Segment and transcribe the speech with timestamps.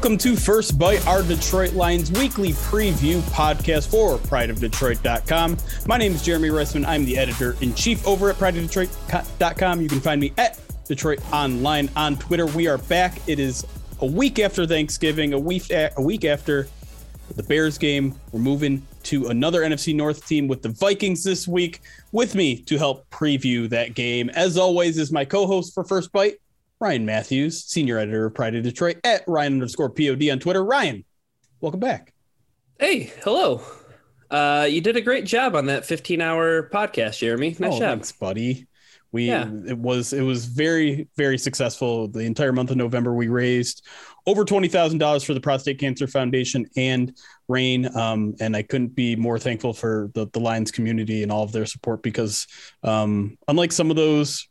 [0.00, 5.58] Welcome to First Bite, our Detroit Lions weekly preview podcast for prideofdetroit.com.
[5.84, 6.86] My name is Jeremy Reisman.
[6.86, 9.82] I'm the editor in chief over at prideofdetroit.com.
[9.82, 12.46] You can find me at Detroit Online on Twitter.
[12.46, 13.20] We are back.
[13.28, 13.66] It is
[14.00, 16.66] a week after Thanksgiving, a week a week after
[17.36, 18.14] the Bears game.
[18.32, 21.82] We're moving to another NFC North team with the Vikings this week.
[22.12, 26.38] With me to help preview that game, as always, is my co-host for First Bite,
[26.80, 30.64] Ryan Matthews, senior editor of Pride of Detroit at Ryan underscore POD on Twitter.
[30.64, 31.04] Ryan,
[31.60, 32.14] welcome back.
[32.78, 33.60] Hey, hello.
[34.30, 37.54] Uh, you did a great job on that 15 hour podcast, Jeremy.
[37.58, 37.98] Nice oh, job.
[37.98, 38.66] Thanks, buddy.
[39.12, 39.50] We yeah.
[39.66, 42.08] it was it was very very successful.
[42.08, 43.84] The entire month of November, we raised
[44.24, 47.14] over twenty thousand dollars for the Prostate Cancer Foundation and
[47.48, 47.94] RAINN.
[47.96, 51.50] um, and I couldn't be more thankful for the the Lions community and all of
[51.50, 52.46] their support because
[52.84, 54.48] um, unlike some of those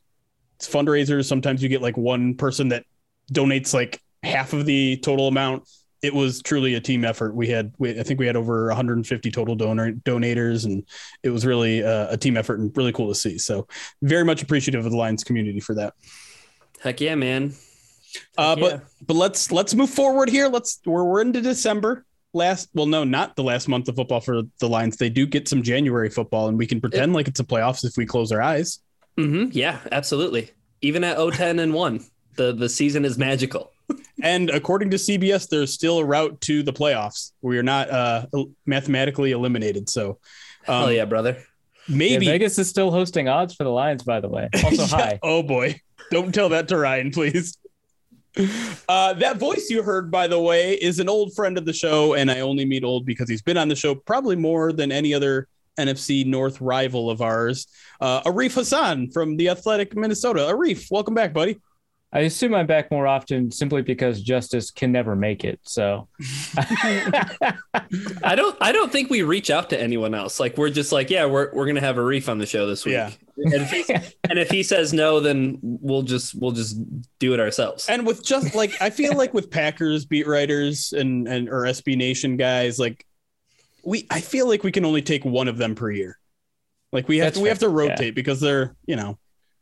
[0.67, 2.85] fundraisers, sometimes you get like one person that
[3.31, 5.67] donates like half of the total amount.
[6.01, 7.35] It was truly a team effort.
[7.35, 10.85] We had, we, I think we had over 150 total donor donators, and
[11.23, 13.37] it was really a, a team effort and really cool to see.
[13.37, 13.67] So,
[14.01, 15.93] very much appreciative of the Lions community for that.
[16.81, 17.53] Heck yeah, man!
[18.37, 18.79] Uh, but yeah.
[19.05, 20.47] but let's let's move forward here.
[20.47, 24.43] Let's we're we're into December last well no not the last month of football for
[24.59, 27.39] the lions they do get some january football and we can pretend it, like it's
[27.39, 28.79] a playoffs if we close our eyes
[29.19, 29.49] Mm-hmm.
[29.51, 30.51] Yeah, absolutely.
[30.81, 33.71] Even at 010 and 1, the, the season is magical.
[34.23, 37.31] and according to CBS, there's still a route to the playoffs.
[37.41, 38.25] We are not uh,
[38.65, 39.89] mathematically eliminated.
[39.89, 40.19] So,
[40.67, 41.43] um, hell yeah, brother.
[41.89, 44.47] Maybe yeah, Vegas is still hosting odds for the Lions, by the way.
[44.63, 44.87] Also, yeah.
[44.87, 45.19] hi.
[45.23, 45.81] Oh boy,
[46.11, 47.57] don't tell that to Ryan, please.
[48.87, 52.13] Uh, that voice you heard, by the way, is an old friend of the show,
[52.13, 55.15] and I only mean old because he's been on the show probably more than any
[55.15, 55.47] other
[55.77, 57.67] NFC North rival of ours,
[58.01, 60.41] uh, Arif Hasan from the Athletic Minnesota.
[60.41, 61.59] Arif, welcome back, buddy.
[62.11, 65.59] I assume I'm back more often simply because Justice can never make it.
[65.63, 66.07] So
[66.57, 70.39] I don't I don't think we reach out to anyone else.
[70.39, 72.93] Like we're just like, yeah, we're we're gonna have Arif on the show this week.
[72.93, 73.11] Yeah.
[73.41, 73.93] And if, he,
[74.29, 76.77] and if he says no, then we'll just we'll just
[77.19, 77.87] do it ourselves.
[77.87, 81.95] And with just like I feel like with Packers beat writers and and or SB
[81.95, 83.05] Nation guys, like
[83.83, 86.17] we I feel like we can only take one of them per year.
[86.91, 88.11] Like we have to, we have to rotate yeah.
[88.11, 89.17] because they're you know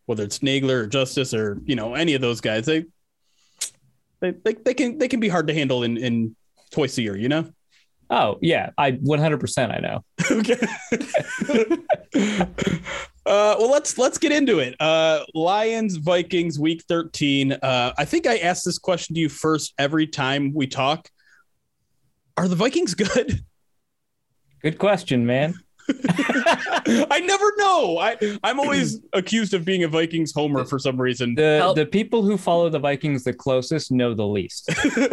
[0.05, 2.85] whether it's Nagler or Justice or you know any of those guys they
[4.21, 6.35] they they, they can they can be hard to handle in in
[6.71, 7.17] twice a year.
[7.17, 7.51] You know.
[8.09, 10.05] Oh yeah, I 100% I know.
[10.31, 10.57] okay.
[13.25, 14.79] uh, well, let's let's get into it.
[14.79, 17.51] Uh, Lions Vikings Week 13.
[17.51, 21.09] Uh, I think I asked this question to you first every time we talk.
[22.37, 23.43] Are the Vikings good?
[24.61, 25.55] Good question, man.
[26.89, 27.97] I never know.
[27.97, 31.35] I I'm always accused of being a Vikings homer for some reason.
[31.35, 34.69] The the people who follow the Vikings the closest know the least.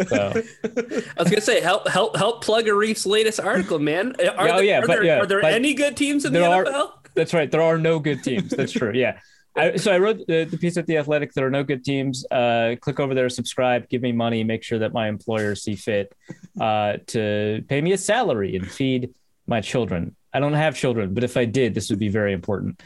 [0.09, 0.33] So.
[0.63, 4.15] I was gonna say help help help plug Arif's latest article, man.
[4.19, 6.45] Are oh there, yeah, are but there, yeah, are there any good teams in the
[6.45, 6.91] are, NFL?
[7.15, 7.49] That's right.
[7.49, 8.49] There are no good teams.
[8.49, 8.91] That's true.
[8.93, 9.19] Yeah.
[9.57, 11.31] I, so I wrote the, the, piece at the Athletic.
[11.31, 12.25] There are no good teams.
[12.29, 16.13] Uh, click over there, subscribe, give me money, make sure that my employers see fit
[16.59, 19.13] uh, to pay me a salary and feed
[19.47, 20.15] my children.
[20.33, 22.81] I don't have children, but if I did, this would be very important.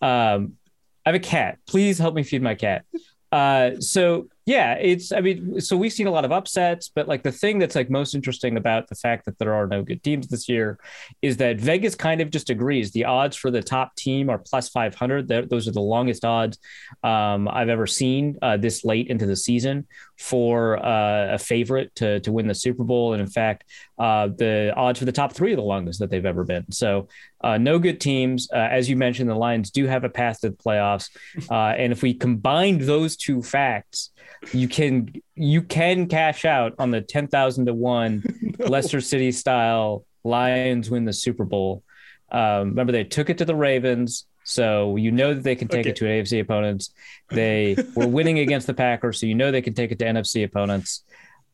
[0.00, 0.54] Um,
[1.04, 1.58] I have a cat.
[1.66, 2.84] Please help me feed my cat.
[3.30, 7.24] Uh, so yeah, it's, I mean, so we've seen a lot of upsets, but like
[7.24, 10.28] the thing that's like most interesting about the fact that there are no good teams
[10.28, 10.78] this year
[11.20, 12.92] is that Vegas kind of just agrees.
[12.92, 15.26] The odds for the top team are plus 500.
[15.48, 16.58] Those are the longest odds
[17.02, 22.20] um, I've ever seen uh, this late into the season for uh, a favorite to,
[22.20, 23.14] to win the Super Bowl.
[23.14, 23.64] And in fact,
[23.98, 26.70] uh, the odds for the top three are the longest that they've ever been.
[26.72, 27.08] So
[27.42, 28.48] uh, no good teams.
[28.52, 31.10] Uh, as you mentioned, the Lions do have a path to the playoffs.
[31.50, 34.10] Uh, and if we combined those two facts,
[34.52, 38.22] you can you can cash out on the ten thousand to one
[38.58, 38.66] no.
[38.66, 41.82] Leicester City style Lions win the Super Bowl.
[42.32, 45.80] Um, remember, they took it to the Ravens, so you know that they can take
[45.80, 45.90] Okay.
[45.90, 46.92] it to AFC opponents.
[47.30, 50.44] They were winning against the Packers, so you know they can take it to NFC
[50.44, 51.04] opponents.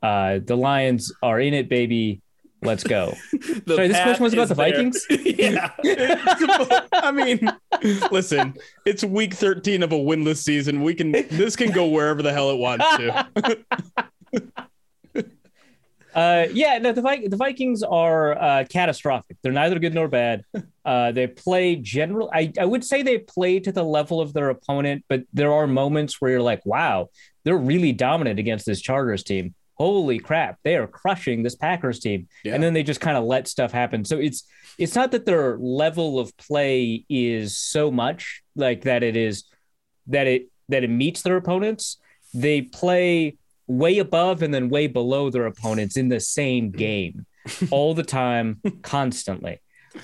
[0.02, 2.22] Uh, the Lions are in it, baby.
[2.62, 3.14] Let's go.
[3.66, 4.72] The Sorry, this question was about the there.
[4.72, 5.06] Vikings?
[5.10, 5.70] yeah.
[6.92, 7.48] I mean,
[8.10, 8.54] listen,
[8.84, 10.82] it's week 13 of a winless season.
[10.82, 13.58] We can this can go wherever the hell it wants to.
[16.14, 19.36] Uh, yeah, no, the, Vi- the Vikings are uh, catastrophic.
[19.42, 20.42] They're neither good nor bad.
[20.84, 22.30] Uh, they play general.
[22.34, 25.66] I, I would say they play to the level of their opponent, but there are
[25.66, 27.10] moments where you're like, wow,
[27.44, 29.54] they're really dominant against this Chargers team.
[29.80, 32.28] Holy crap, they are crushing this Packers team.
[32.44, 32.52] Yeah.
[32.52, 34.04] And then they just kind of let stuff happen.
[34.04, 34.44] So it's
[34.76, 39.44] it's not that their level of play is so much like that it is
[40.08, 41.96] that it that it meets their opponents.
[42.34, 43.38] They play
[43.68, 47.24] way above and then way below their opponents in the same game
[47.70, 49.62] all the time, constantly.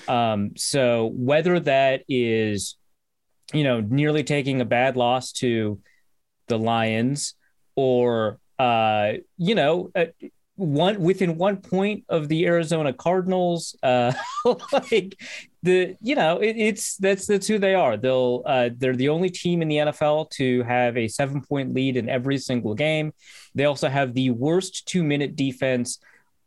[0.08, 2.76] Um, so whether that is,
[3.52, 5.80] you know, nearly taking a bad loss to
[6.48, 7.34] the Lions
[7.74, 10.06] or, uh, you know, uh,
[10.56, 14.12] one within one point of the Arizona Cardinals, uh,
[14.72, 15.20] like
[15.62, 17.96] the you know it, it's that's that's who they are.
[17.96, 21.96] They'll uh, they're the only team in the NFL to have a seven point lead
[21.96, 23.12] in every single game.
[23.54, 25.98] They also have the worst two minute defense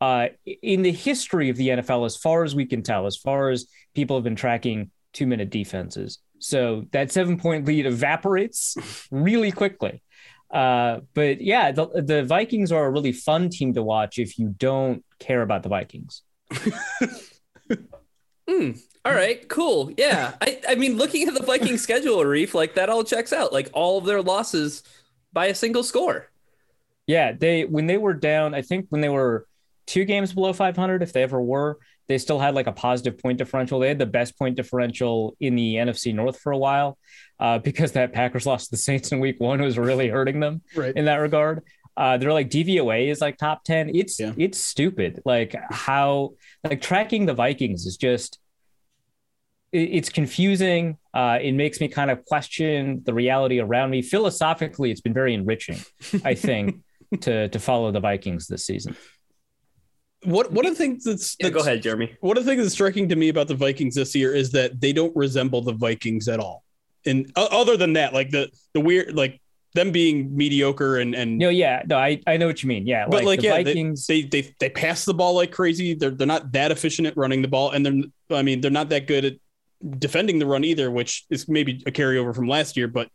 [0.01, 3.50] uh, in the history of the NFL, as far as we can tell, as far
[3.50, 6.19] as people have been tracking two minute defenses.
[6.39, 8.75] So that seven point lead evaporates
[9.11, 10.01] really quickly.
[10.51, 14.56] Uh, but yeah, the, the Vikings are a really fun team to watch if you
[14.57, 16.24] don't care about the Vikings.
[18.50, 18.72] Hmm.
[19.06, 19.92] All right, cool.
[19.96, 20.34] Yeah.
[20.42, 23.54] I, I mean, looking at the Viking schedule, Reef, like that all checks out.
[23.54, 24.81] Like all of their losses
[25.31, 26.31] by a single score.
[27.06, 29.45] Yeah, they when they were down, I think when they were
[29.86, 31.78] two games below 500, if they ever were,
[32.09, 33.79] they still had like a positive point differential.
[33.79, 36.97] They had the best point differential in the NFC North for a while
[37.39, 40.61] uh, because that Packers lost to the Saints in Week One was really hurting them
[40.75, 40.94] Right.
[40.95, 41.63] in that regard.
[41.95, 43.91] Uh, they're like DVOA is like top 10.
[43.95, 44.33] It's Yeah.
[44.38, 45.21] it's stupid.
[45.25, 46.31] Like how
[46.63, 48.39] like tracking the Vikings is just
[49.71, 50.97] it- it's confusing.
[51.13, 54.01] Uh, it makes me kind of question the reality around me.
[54.01, 55.77] Philosophically, it's been very enriching,
[56.25, 56.77] I think,
[57.21, 58.95] to to follow the Vikings this season.
[60.24, 62.13] What one of the things that's, Yeah, go ahead, Jeremy.
[62.19, 64.81] One of the things that's striking to me about the Vikings this year is that
[64.81, 66.63] they don't resemble the Vikings at all.
[67.06, 69.39] And o- other than that, like the the weird like
[69.75, 72.86] them being mediocre and and No, yeah, no, I, I know what you mean.
[72.86, 74.07] Yeah, But, like, the yeah, Vikings.
[74.07, 75.94] they they they pass the ball like crazy.
[75.94, 78.89] They're they're not that efficient at running the ball, and they're I mean they're not
[78.89, 79.33] that good at
[80.00, 82.88] defending the run either, which is maybe a carryover from last year.
[82.89, 83.10] But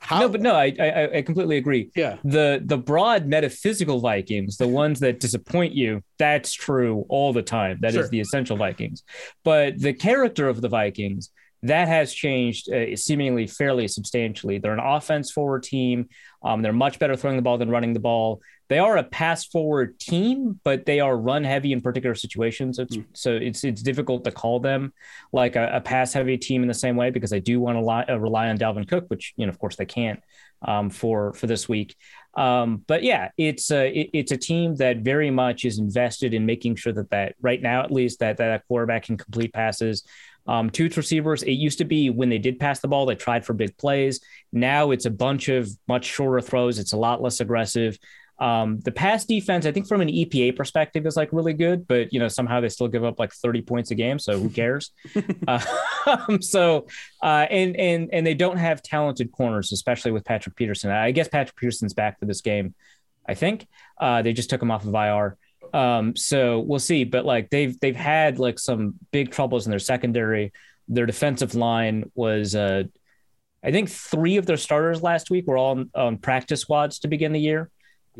[0.00, 0.20] how?
[0.20, 1.90] no, but no, I, I I completely agree.
[1.94, 7.42] yeah, The the broad metaphysical Vikings, the ones that disappoint you, that's true all the
[7.42, 7.78] time.
[7.82, 8.08] That is Sure.
[8.08, 9.02] the essential Vikings.
[9.44, 11.30] But the character of the Vikings
[11.62, 14.58] that has changed uh, seemingly fairly substantially.
[14.58, 16.08] They're an offense forward team.
[16.42, 18.40] Um, they're much better throwing the ball than running the ball.
[18.68, 22.78] They are a pass forward team, but they are run heavy in particular situations.
[22.78, 24.92] It's, So it's it's difficult to call them
[25.32, 27.80] like a, a pass heavy team in the same way because I do want to
[27.80, 30.20] rely, uh, rely on Dalvin Cook, which you know of course they can't
[30.62, 31.96] um, for for this week.
[32.34, 36.46] Um, but yeah, it's a it, it's a team that very much is invested in
[36.46, 40.04] making sure that that right now at least that that quarterback can complete passes.
[40.46, 43.44] Um, its receivers, it used to be when they did pass the ball, they tried
[43.44, 44.20] for big plays.
[44.52, 46.78] Now it's a bunch of much shorter throws.
[46.78, 47.98] It's a lot less aggressive.
[48.40, 52.10] Um, the pass defense, I think, from an EPA perspective, is like really good, but
[52.12, 54.92] you know somehow they still give up like 30 points a game, so who cares?
[55.46, 55.60] uh,
[56.40, 56.86] so
[57.22, 60.90] uh, and and and they don't have talented corners, especially with Patrick Peterson.
[60.90, 62.74] I guess Patrick Peterson's back for this game.
[63.28, 63.66] I think
[64.00, 65.36] uh, they just took him off of IR.
[65.72, 67.04] Um, so we'll see.
[67.04, 70.52] But like they've they've had like some big troubles in their secondary.
[70.88, 72.84] Their defensive line was, uh,
[73.62, 77.08] I think, three of their starters last week were all on, on practice squads to
[77.08, 77.70] begin the year.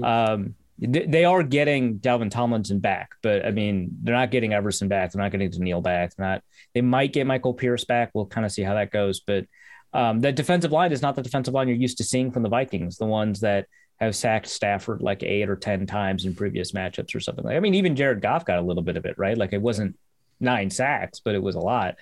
[0.01, 4.89] Um, they, they are getting Dalvin Tomlinson back, but I mean, they're not getting Everson
[4.89, 5.13] back.
[5.13, 6.15] They're not getting Danielle back.
[6.15, 6.43] They're not.
[6.75, 8.11] They might get Michael Pierce back.
[8.15, 9.21] We'll kind of see how that goes.
[9.21, 9.47] But
[9.93, 12.49] um, that defensive line is not the defensive line you're used to seeing from the
[12.49, 12.97] Vikings.
[12.97, 13.67] The ones that
[14.01, 17.57] have sacked Stafford like eight or ten times in previous matchups or something like.
[17.57, 19.37] I mean, even Jared Goff got a little bit of it, right?
[19.37, 19.99] Like it wasn't
[20.41, 21.97] nine sacks, but it was a lot.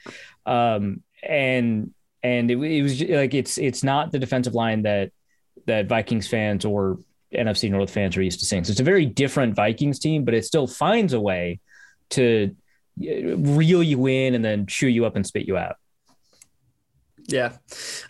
[0.46, 5.10] Um, and and it, it was like it's it's not the defensive line that
[5.66, 6.98] that Vikings fans or
[7.34, 8.64] NFC North fans are used to seeing.
[8.64, 11.60] So it's a very different Vikings team, but it still finds a way
[12.10, 12.54] to
[12.96, 15.76] reel you in and then chew you up and spit you out.
[17.26, 17.52] Yeah.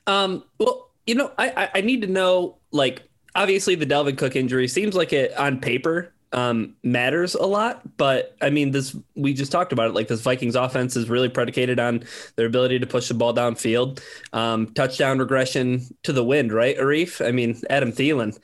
[0.06, 3.07] Um, well, you know, I I need to know like
[3.38, 7.96] obviously the Dalvin Cook injury seems like it on paper um, matters a lot.
[7.96, 9.94] But I mean, this we just talked about it.
[9.94, 12.02] Like this Vikings offense is really predicated on
[12.34, 14.02] their ability to push the ball downfield.
[14.32, 17.24] Um, touchdown regression to the wind, right, Arif?
[17.26, 18.38] I mean, Adam Thielen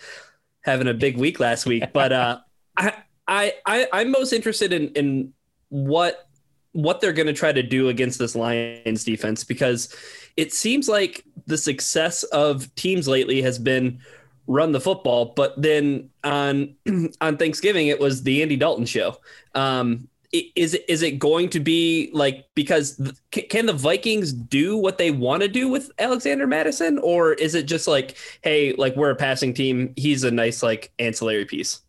[0.62, 2.38] having a big week last week, but uh,
[2.76, 2.94] I,
[3.26, 5.32] I, I, I'm most interested in in
[5.70, 6.28] what
[6.70, 9.94] what they're going to try to do against this Lions defense because
[10.36, 14.00] it seems like the success of teams lately has been
[14.46, 15.32] run the football.
[15.36, 16.74] But then on
[17.20, 19.16] on Thanksgiving, it was the Andy Dalton show.
[19.54, 20.08] Um,
[20.56, 25.12] is it is it going to be like because can the Vikings do what they
[25.12, 29.16] want to do with Alexander Mattison, or is it just like, hey, like we're a
[29.16, 31.82] passing team, he's a nice like ancillary piece?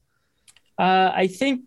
[0.77, 1.61] Uh, I think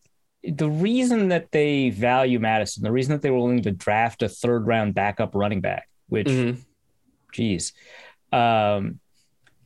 [0.44, 4.28] the reason that they value Mattison, the reason that they were willing to draft a
[4.28, 6.60] third round backup running back, which, mm-hmm.
[7.32, 7.72] geez,
[8.32, 9.00] um,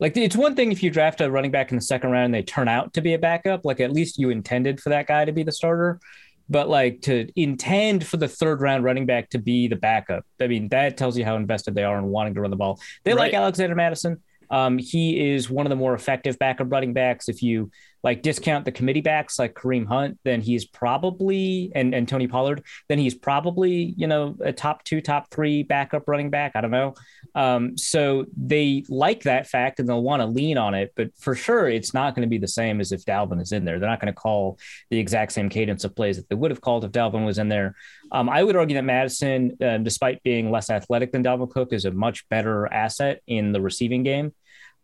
[0.03, 2.35] like it's one thing if you draft a running back in the second round and
[2.35, 5.25] they turn out to be a backup, like at least you intended for that guy
[5.25, 6.01] to be the starter.
[6.49, 10.49] But like to intend for the third round running back to be the backup, I
[10.49, 12.81] mean, that tells you how invested they are in wanting to run the ball.
[13.05, 13.21] They right.
[13.21, 14.21] like Alexander Mattison.
[14.51, 17.29] Um, he is one of the more effective backup running backs.
[17.29, 17.71] If you
[18.03, 22.65] like discount the committee backs like Kareem Hunt, then he's probably and, and Tony Pollard,
[22.89, 26.53] then he's probably, you know, a top two, top three backup running back.
[26.55, 26.95] I don't know.
[27.35, 31.35] Um, so they like that fact and they'll want to lean on it, but for
[31.35, 33.79] sure it's not going to be the same as if Dalvin is in there.
[33.79, 34.59] They're not going to call
[34.91, 37.49] the exact same cadence of plays that they would have called if Dalvin was in
[37.49, 37.75] there.
[38.11, 41.85] Um, I would argue that Mattison, uh, despite being less athletic than Dalvin Cook, is
[41.85, 44.33] a much better asset in the receiving game.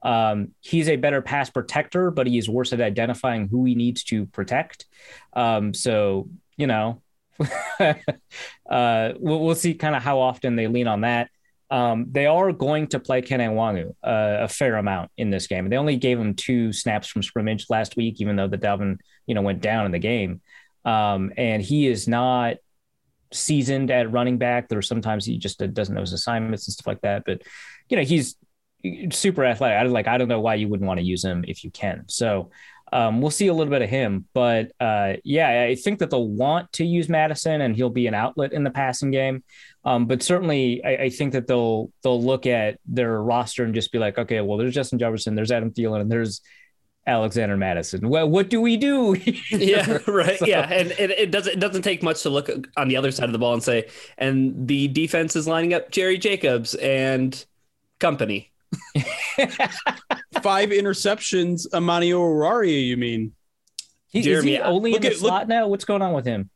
[0.03, 4.27] Um, he's a better pass protector, but he's worse at identifying who he needs to
[4.27, 4.87] protect.
[5.33, 7.03] Um, so, you know,
[7.81, 7.95] uh,
[8.69, 11.31] we'll, we'll, see kind of how often they lean on that.
[11.71, 15.69] Um, they are going to play Kene Nwangwu uh, a fair amount in this game.
[15.69, 19.35] They only gave him two snaps from scrimmage last week, even though the Dalvin, you
[19.35, 20.41] know, went down in the game.
[20.85, 22.57] Um, and he is not
[23.33, 24.69] seasoned at running back.
[24.69, 27.25] There are sometimes he just doesn't know his assignments and stuff like that.
[27.27, 27.43] But
[27.89, 28.37] you know, he's
[29.11, 29.79] super athletic.
[29.79, 32.05] I like I don't know why you wouldn't want to use him if you can.
[32.09, 32.51] So
[32.93, 36.29] um, we'll see a little bit of him, but uh, yeah, I think that they'll
[36.29, 39.45] want to use Mattison, and he'll be an outlet in the passing game.
[39.85, 43.93] Um, but certainly, I, I, think that they'll they'll look at their roster and just
[43.93, 46.41] be like, okay, well, there's Justin Jefferson, there's Adam Thielen, and there's
[47.07, 48.09] Alexander Mattison.
[48.09, 49.15] Well, what do we do?
[49.51, 50.39] yeah, right.
[50.39, 50.47] So.
[50.47, 53.27] Yeah, and it, it, doesn't it doesn't take much to look on the other side
[53.27, 57.45] of the ball and say, and the defense is lining up Jerry Jacobs and
[57.99, 58.53] company.
[60.43, 63.35] Five interceptions, Amani Oruwariye, you mean?
[64.09, 65.69] He, Jeremy, is he only in the at, slot look, now?
[65.69, 66.51] What's going on with him?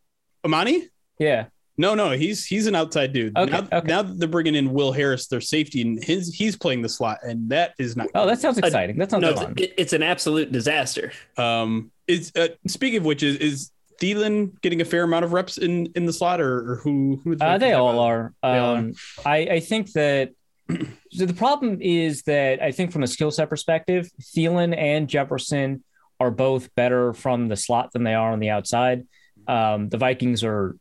[0.45, 0.89] Amani?
[1.19, 1.47] Yeah.
[1.79, 3.37] No, no, he's he's an outside dude.
[3.37, 3.89] Okay, now, okay.
[3.89, 7.49] now they're bringing in Will Harris, their safety, and his he's playing the slot, and
[7.49, 8.09] that is not.
[8.15, 8.99] Oh, that sounds exciting.
[8.99, 9.55] That sounds no, fun.
[9.57, 11.13] It's, it's an absolute disaster.
[11.39, 15.57] Um, is uh, speaking of which, is is Thielen getting a fair amount of reps
[15.57, 17.21] in in the slot, or, or who?
[17.25, 18.35] who uh, they all are.
[18.43, 18.93] They um,
[19.25, 19.29] are.
[19.31, 20.33] I I think that
[21.11, 25.85] so the problem is that I think from a skill set perspective, Thielen and Jefferson
[26.21, 29.07] are both better from the slot than they are on the outside.
[29.49, 30.77] Um, the Vikings are,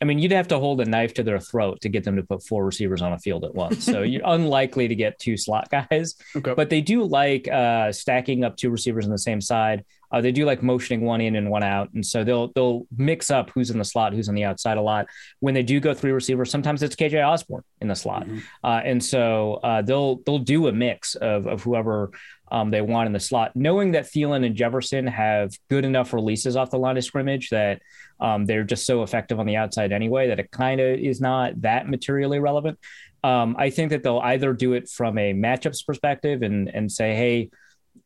[0.00, 2.22] I mean, you'd have to hold a knife to their throat to get them to
[2.22, 3.84] put four receivers on a field at once.
[3.84, 6.14] So you're unlikely to get two slot guys.
[6.34, 6.54] Okay.
[6.54, 9.84] But they do like uh, stacking up two receivers on the same side.
[10.12, 13.30] Uh, they do like motioning one in and one out, and so they'll they'll mix
[13.30, 15.06] up who's in the slot, who's on the outside a lot.
[15.38, 18.38] When they do go three receivers, sometimes it's KJ Osborne in the slot, mm-hmm.
[18.64, 22.10] uh, and so uh, they'll they'll do a mix of of whoever
[22.50, 26.56] um, they want in the slot, knowing that Thielen and Jefferson have good enough releases
[26.56, 27.80] off the line of scrimmage that
[28.20, 31.60] um, they're just so effective on the outside anyway that it kind of is not
[31.62, 32.78] that materially relevant.
[33.22, 37.14] Um, I think that they'll either do it from a matchups perspective and and say,
[37.14, 37.50] hey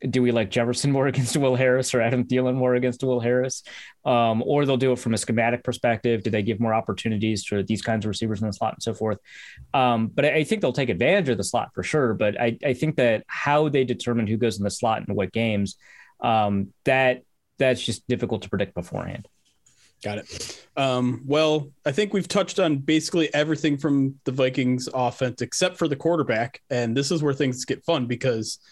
[0.09, 3.63] do we like Jefferson more against Will Harris or Adam Thielen more against Will Harris?
[4.05, 6.23] Um, or they'll do it from a schematic perspective.
[6.23, 8.95] Do they give more opportunities to these kinds of receivers in the slot and so
[8.95, 9.19] forth?
[9.73, 12.15] Um, but I, I, think they'll take advantage of the slot for sure.
[12.15, 15.33] But I, I, think that how they determine who goes in the slot and what
[15.33, 15.77] games,
[16.21, 17.23] um, that
[17.59, 19.29] that's just difficult to predict beforehand.
[20.05, 20.67] Got it.
[20.77, 25.89] Um, well, I think we've touched on basically everything from the Vikings offense except for
[25.89, 26.61] the quarterback.
[26.71, 28.61] And this is where things get fun because–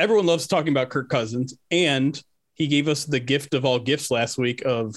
[0.00, 2.20] everyone loves talking about Kirk Cousins, and
[2.54, 4.96] he gave us the gift of all gifts last week of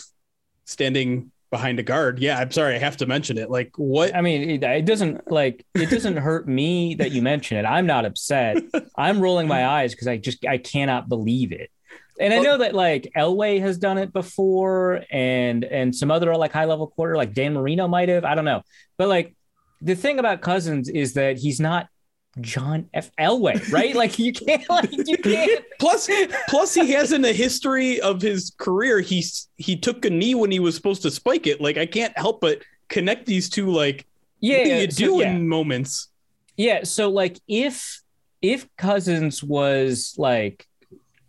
[0.65, 2.19] standing behind a guard.
[2.19, 3.49] Yeah, I'm sorry, I have to mention it.
[3.49, 4.15] Like what?
[4.15, 7.65] I mean, it, it doesn't like it doesn't hurt me that you mention it.
[7.65, 8.57] I'm not upset.
[8.97, 11.69] I'm rolling my eyes because I just I cannot believe it.
[12.19, 16.51] And I know that like Elway has done it before, and and some other like
[16.51, 18.23] high level quarter, like Dan Marino might have.
[18.23, 18.61] I don't know,
[18.97, 19.35] but like
[19.81, 21.87] the thing about Cousins is that he's not
[22.41, 23.11] John F.
[23.19, 23.95] Elway, right?
[23.95, 25.63] like you can't, like you can't.
[25.79, 26.09] Plus,
[26.47, 30.51] plus he has in the history of his career, he's he took a knee when
[30.51, 31.61] he was supposed to spike it.
[31.61, 33.69] Like I can't help but connect these two.
[33.69, 34.07] Like,
[34.39, 35.31] Yeah, what do you so, do yeah.
[35.31, 36.09] in moments?
[36.57, 38.01] Yeah, so like if
[38.41, 40.67] if Cousins was like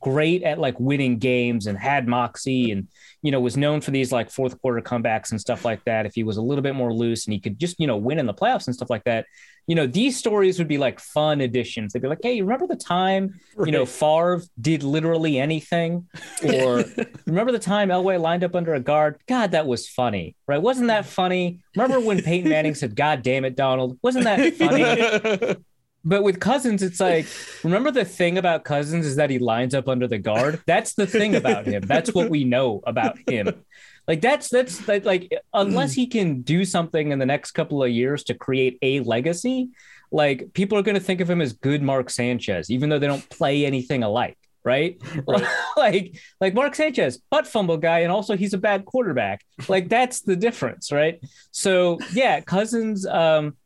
[0.04, 2.86] great at like winning games and had moxie and
[3.22, 6.04] you know was known for these like fourth quarter comebacks and stuff like that.
[6.04, 8.18] If he was a little bit more loose and he could just you know win
[8.18, 9.24] in the playoffs and stuff like that
[9.66, 11.94] you know these stories would be like fun additions.
[11.94, 13.88] They'd be like hey remember the time you know Right.
[13.88, 16.06] Favre did literally anything?
[16.42, 16.84] Or
[17.26, 19.22] remember the time Elway lined up under a guard?
[19.26, 20.60] God that was funny right?
[20.60, 21.60] Wasn't that funny?
[21.74, 23.98] Remember when Peyton Manning said god damn it Donald.
[24.02, 25.56] Wasn't that funny
[26.04, 27.26] but with Cousins, it's like,
[27.62, 30.62] remember the thing about Cousins is that he lines up under the guard.
[30.66, 31.82] That's the thing about him.
[31.86, 33.64] That's what we know about him.
[34.06, 37.90] Like that's that's that, like unless he can do something in the next couple of
[37.90, 39.70] years to create a legacy,
[40.12, 43.06] like people are going to think of him as good Mark Sanchez, even though they
[43.06, 44.36] don't play anything alike.
[44.62, 44.98] Right?
[45.76, 49.42] like, like Mark Sanchez, butt fumble guy, and also he's a bad quarterback.
[49.68, 51.20] Like that's the difference, right?
[51.50, 53.06] So yeah, Cousins.
[53.06, 53.56] Um,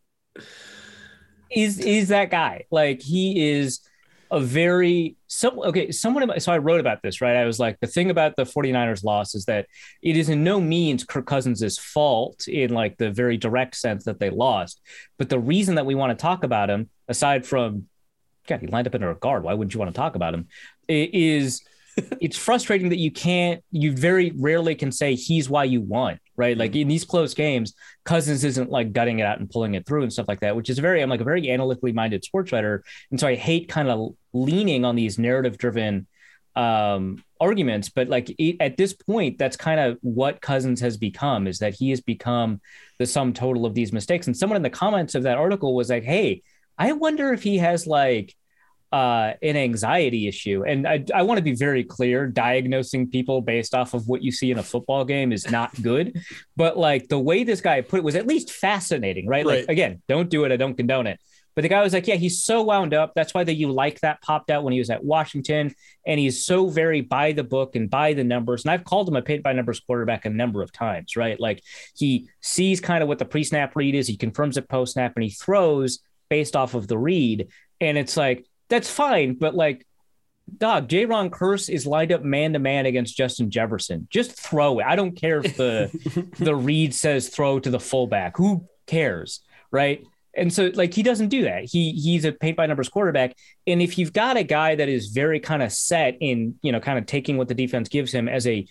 [1.51, 2.65] is is that guy.
[2.71, 3.81] Like he is
[4.31, 7.37] a very so okay, someone so I wrote about this, right?
[7.37, 9.67] I was like the thing about the 49ers loss is that
[10.03, 14.21] it is in no means Kirk Cousins' fault in like the very direct sense that
[14.21, 14.81] they lost.
[15.19, 17.87] But the reason that we want to talk about him, aside from
[18.47, 19.43] God, he lined up under a guard.
[19.43, 20.49] Why wouldn't you want to talk about him?
[20.89, 21.63] Is
[22.21, 26.57] it's frustrating that you can't, you very rarely can say he's why you won, right?
[26.57, 30.03] Like in these close games, Cousins isn't like gutting it out and pulling it through
[30.03, 32.85] and stuff like that, which is very, I'm like a very analytically minded sports writer.
[33.11, 36.07] And so I hate kind of leaning on these narrative driven
[36.55, 37.89] um, arguments.
[37.89, 41.75] But like it, at this point, that's kind of what Cousins has become is that
[41.75, 42.61] he has become
[42.99, 44.27] the sum total of these mistakes.
[44.27, 46.43] And someone in the comments of that article was like, hey,
[46.77, 48.35] I wonder if he has like,
[48.91, 50.65] uh, an anxiety issue.
[50.67, 54.33] And I, I want to be very clear diagnosing people based off of what you
[54.33, 56.19] see in a football game is not good.
[56.57, 59.45] But like the way this guy put it was at least fascinating, right?
[59.45, 60.53] Like, again, don't do it.
[60.53, 61.21] I don't condone it.
[61.55, 63.15] But the guy was like, yeah, he's so wound up.
[63.17, 65.75] That's why the you like that popped out when he was at Washington.
[66.07, 68.65] And he's so very by the book and by the numbers.
[68.65, 71.39] And I've called him a paint by numbers quarterback a number of times, right?
[71.41, 71.65] Like
[71.97, 75.15] he sees kind of what the pre snap read is, he confirms it post snap,
[75.17, 75.99] and he throws
[76.31, 77.49] based off of the read.
[77.81, 79.35] And it's like, that's fine.
[79.35, 79.87] But like,
[80.57, 81.05] dog, J.
[81.05, 84.09] Ron Curse is lined up man to man against Justin Jefferson.
[84.11, 84.87] Just throw it.
[84.87, 88.37] I don't care if the the read says throw to the fullback.
[88.37, 89.41] Who cares?
[89.71, 90.03] Right.
[90.35, 91.65] And so like he doesn't do that.
[91.65, 93.35] He he's a paint by numbers quarterback.
[93.67, 96.81] And if you've got a guy that is very kind of set in, you know,
[96.81, 98.67] kind of taking what the defense gives him as a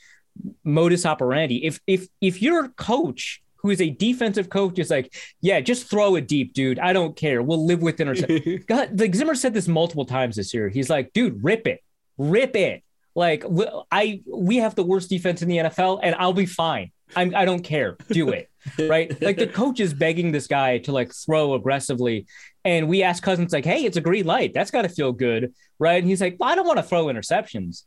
[0.63, 5.59] modus operandi, if if if your coach who is a defensive coach is like, yeah,
[5.59, 6.79] just throw it deep, dude.
[6.79, 7.41] I don't care.
[7.41, 8.63] We'll live with interception.
[8.67, 10.69] God, like Zimmer said this multiple times this year.
[10.69, 11.83] He's like, dude, rip it,
[12.17, 12.81] rip it.
[13.13, 13.43] Like
[13.91, 16.91] I, we have the worst defense in the NFL, and I'll be fine.
[17.13, 17.97] I'm, I don't care.
[18.09, 18.49] Do it,
[18.79, 19.21] right?
[19.21, 22.27] Like the coach is begging this guy to like throw aggressively,
[22.63, 24.53] and we ask Cousins like, "Hey, it's a green light.
[24.53, 27.07] That's got to feel good, right?" And he's like, well, "I don't want to throw
[27.07, 27.83] interceptions."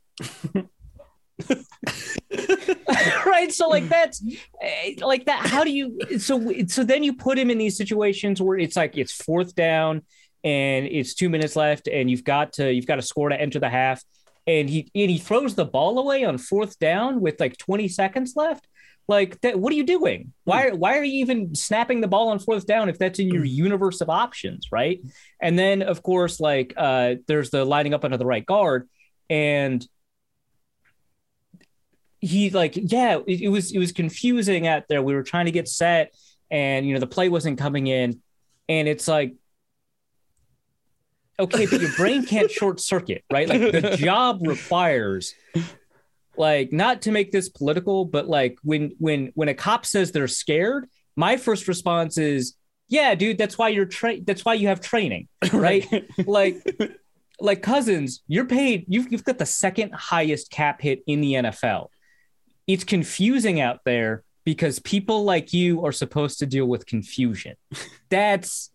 [3.27, 3.53] right?
[3.53, 4.23] So like that's
[4.61, 8.41] eh, like that how do you so so then you put him in these situations
[8.41, 10.03] where it's like it's fourth down
[10.43, 13.59] and it's two minutes left and you've got to you've got to score to enter
[13.59, 14.03] the half
[14.47, 18.35] and he and he throws the ball away on fourth down with like 20 seconds
[18.37, 18.67] left?
[19.09, 20.33] Like that what are you doing?
[20.45, 23.45] Why why are you even snapping the ball on fourth down if that's in your
[23.45, 25.01] universe of options right?
[25.41, 28.89] And then of course like uh there's the lining up under the right guard
[29.29, 29.87] and
[32.21, 35.03] he like yeah it, it was it was confusing out there.
[35.03, 36.15] We were trying to get set
[36.51, 38.21] and you know the play wasn't coming in.
[38.69, 39.35] And it's like
[41.39, 43.49] okay but your brain can't short circuit right?
[43.49, 45.35] Like the job requires
[46.37, 50.29] like not to make this political but like when when when a cop says they're
[50.29, 52.55] scared my first response is
[52.89, 55.87] yeah dude that's why you're tra- that's why you have training right?
[56.27, 56.97] Like
[57.41, 61.89] like cousins you're paid you've, you've got the second highest cap hit in the nfl
[62.67, 67.57] it's confusing out there because people like you are supposed to deal with confusion.
[68.11, 68.71] That's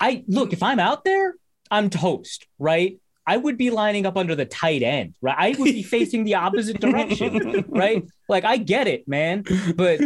[0.00, 1.34] I look, if I'm out there,
[1.70, 3.00] I'm toast, right?
[3.26, 5.36] I would be lining up under the tight end, right?
[5.36, 8.04] I would be facing the opposite direction, right?
[8.28, 9.44] Like I get it, man.
[9.74, 10.00] But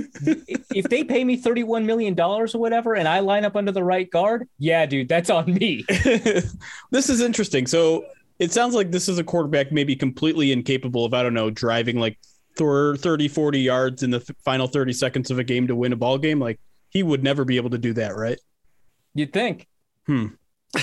[0.71, 4.09] if they pay me $31 million or whatever and I line up under the right
[4.09, 5.85] guard, yeah, dude, that's on me.
[5.89, 7.67] this is interesting.
[7.67, 8.05] So
[8.39, 11.99] it sounds like this is a quarterback maybe completely incapable of, I don't know, driving
[11.99, 12.19] like
[12.59, 15.93] thir- 30, 40 yards in the th- final 30 seconds of a game to win
[15.93, 16.39] a ball game.
[16.39, 18.39] Like he would never be able to do that, right?
[19.15, 19.67] You'd think.
[20.07, 20.27] Hmm.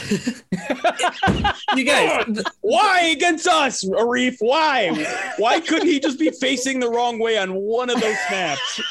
[1.75, 4.37] you guys, why against us, Arif?
[4.39, 5.05] Why?
[5.37, 8.81] Why couldn't he just be facing the wrong way on one of those snaps?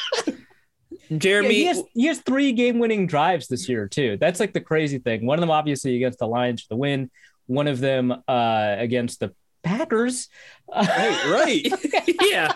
[1.18, 4.16] Jeremy, yeah, he, has, he has three game-winning drives this year too.
[4.20, 5.26] That's like the crazy thing.
[5.26, 7.10] One of them, obviously, against the Lions for the win.
[7.46, 10.28] One of them uh, against the Packers.
[10.74, 12.14] Right, right.
[12.22, 12.54] yeah.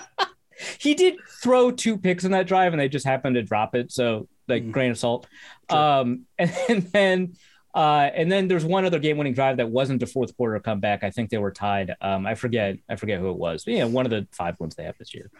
[0.78, 3.92] He did throw two picks in that drive, and they just happened to drop it.
[3.92, 4.72] So, like, mm.
[4.72, 5.26] grain of salt.
[5.70, 5.78] Sure.
[5.78, 7.36] Um, and, and then
[7.74, 11.04] uh, and then there's one other game-winning drive that wasn't a fourth quarter comeback.
[11.04, 11.94] I think they were tied.
[12.00, 12.76] Um, I forget.
[12.88, 13.64] I forget who it was.
[13.64, 15.30] But, yeah, one of the five ones they have this year.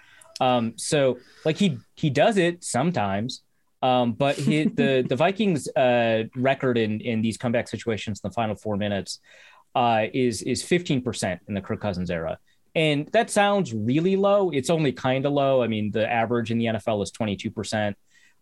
[0.41, 3.43] Um, so like he he does it sometimes.
[3.81, 8.35] Um, but he, the the Vikings uh, record in in these comeback situations in the
[8.35, 9.21] final four minutes
[9.79, 12.39] uh, is is 15% in the Kirk Cousins era.
[12.75, 14.51] And that sounds really low.
[14.51, 15.63] It's only kind of low.
[15.63, 17.95] I mean, the average in the NFL is 22%.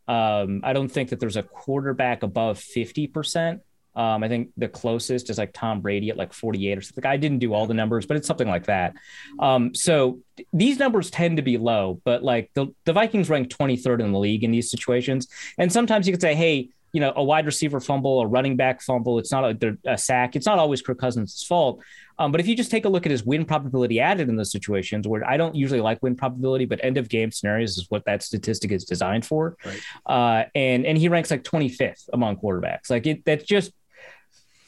[0.09, 3.61] Um, I don't think that there's a quarterback above 50%.
[3.95, 7.07] Um, I think the closest is like Tom Brady at like 48 or something.
[7.07, 8.95] I didn't do all the numbers, but it's something like that.
[9.39, 10.21] Um, so
[10.55, 14.19] these numbers tend to be low, but like the, the Vikings rank 23rd in the
[14.19, 15.29] league in these situations.
[15.59, 18.81] And sometimes you could say, hey, you know, a wide receiver fumble, a running back
[18.81, 20.35] fumble, it's not a, a sack.
[20.35, 21.83] It's not always Kirk Cousins' fault.
[22.19, 24.51] Um, but if you just take a look at his win probability added in those
[24.51, 28.07] situations, where I don't usually like win probability, but end of game scenarios is what
[28.07, 29.59] that statistic is designed for.
[29.63, 29.81] Right.
[30.07, 32.89] Uh, and and he ranks like 25th among quarterbacks.
[32.89, 33.73] Like it, that's just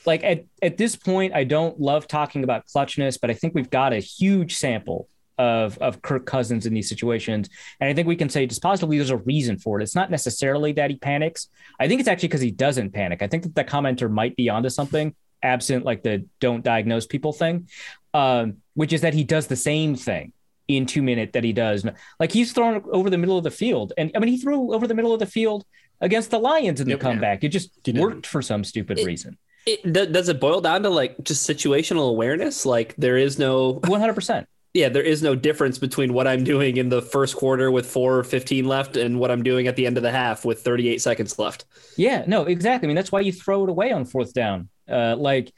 [0.05, 3.71] like at, at this point, I don't love talking about clutchness, but I think we've
[3.71, 7.49] got a huge sample of of Kirk Cousins in these situations.
[7.81, 9.83] And I think we can say just positively there's a reason for it.
[9.83, 11.49] It's not necessarily that he panics.
[11.79, 13.23] I think it's actually because he doesn't panic.
[13.23, 17.33] I think that the commenter might be onto something, absent like the don't diagnose people
[17.33, 17.69] thing,
[18.15, 20.33] um, which is that he does the same thing
[20.69, 21.87] in two minute that he does.
[22.21, 23.93] Like he's thrown over the middle of the field.
[23.97, 25.65] And I mean, he threw over the middle of the field
[26.01, 27.43] against the Lions in the yep, comeback.
[27.43, 27.49] Yeah.
[27.49, 29.39] It just worked for some stupid it, reason.
[29.67, 32.65] It, does it boil down to like just situational awareness?
[32.65, 34.47] Like there is no 100%.
[34.75, 38.19] Yeah, there is no difference between what I'm doing in the first quarter with 4
[38.19, 41.01] or 15 left and what I'm doing at the end of the half with 38
[41.01, 41.65] seconds left.
[41.97, 42.87] Yeah, no, exactly.
[42.87, 44.69] I mean, that's why you throw it away on fourth down.
[44.89, 45.53] Uh, like,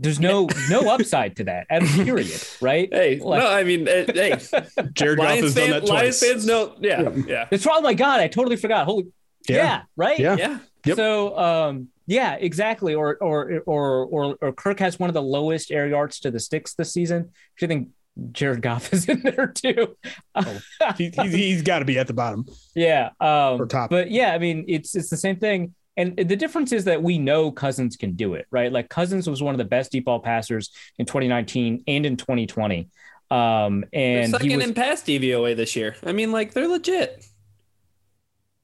[0.00, 1.66] there's no no upside to that.
[1.70, 2.88] At period, right?
[2.92, 4.38] Hey, like, no, I mean, uh, hey,
[4.92, 5.90] Jared Goff has fan, done that twice.
[5.90, 7.10] Lions fans know, yeah, yeah.
[7.26, 7.48] yeah.
[7.50, 8.86] It's oh my god, I totally forgot.
[8.86, 9.06] Holy,
[9.48, 10.58] yeah, yeah right, yeah, yeah.
[10.84, 10.96] Yep.
[10.96, 12.94] So, um, yeah, exactly.
[12.94, 16.40] Or, or or or or Kirk has one of the lowest air yards to the
[16.40, 17.30] sticks this season.
[17.62, 17.88] I think
[18.32, 19.96] Jared Goff is in there too.
[20.34, 20.60] oh,
[20.96, 22.46] he, he's, he's got to be at the bottom.
[22.74, 23.90] Yeah, um, or top.
[23.90, 25.74] But yeah, I mean, it's it's the same thing.
[25.96, 28.72] And the difference is that we know Cousins can do it, right?
[28.72, 32.90] Like Cousins was one of the best deep ball passers in 2019 and in 2020.
[33.30, 35.94] Um, and they're second he was, in pass DVOA this year.
[36.04, 37.24] I mean, like they're legit.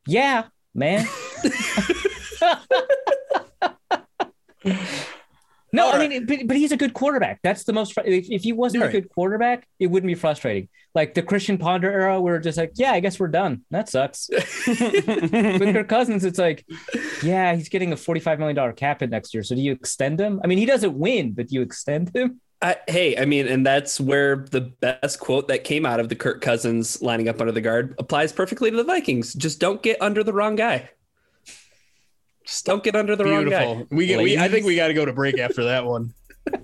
[0.07, 1.07] Yeah, man.
[5.73, 6.11] No, All I right.
[6.11, 7.41] mean, but, but he's a good quarterback.
[7.43, 7.97] That's the most.
[8.05, 8.89] If, if he wasn't right.
[8.89, 10.69] a good quarterback, it wouldn't be frustrating.
[10.95, 13.65] Like the Christian Ponder era, we're just like, yeah, I guess we're done.
[13.71, 14.29] That sucks.
[14.67, 16.67] With Kirk Cousins, it's like,
[17.23, 19.45] yeah, he's getting a forty-five million dollar cap hit next year.
[19.45, 20.41] So do you extend him?
[20.43, 22.41] I mean, he doesn't win, but do you extend him?
[22.63, 26.17] I, hey, I mean, and that's where the best quote that came out of the
[26.17, 29.33] Kirk Cousins lining up under the guard applies perfectly to the Vikings.
[29.35, 30.91] Just don't get under the wrong guy.
[32.45, 33.59] Just don't get under the Beautiful.
[33.59, 33.87] wrong guy.
[33.91, 34.21] We get.
[34.23, 36.15] We, I think we got to go to break after that one.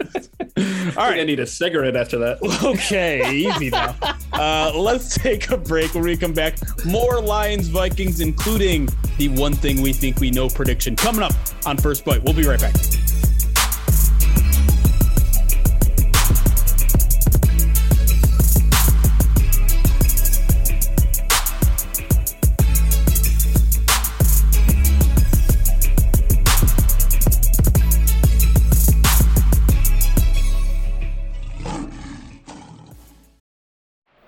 [0.97, 2.39] All right, I need a cigarette after that.
[2.67, 3.95] Okay, easy now.
[4.33, 5.95] Uh, let's take a break.
[5.95, 10.49] When we come back, more Lions Vikings, including the one thing we think we know
[10.49, 11.33] prediction coming up
[11.67, 12.23] on First Bite.
[12.25, 12.75] We'll be right back.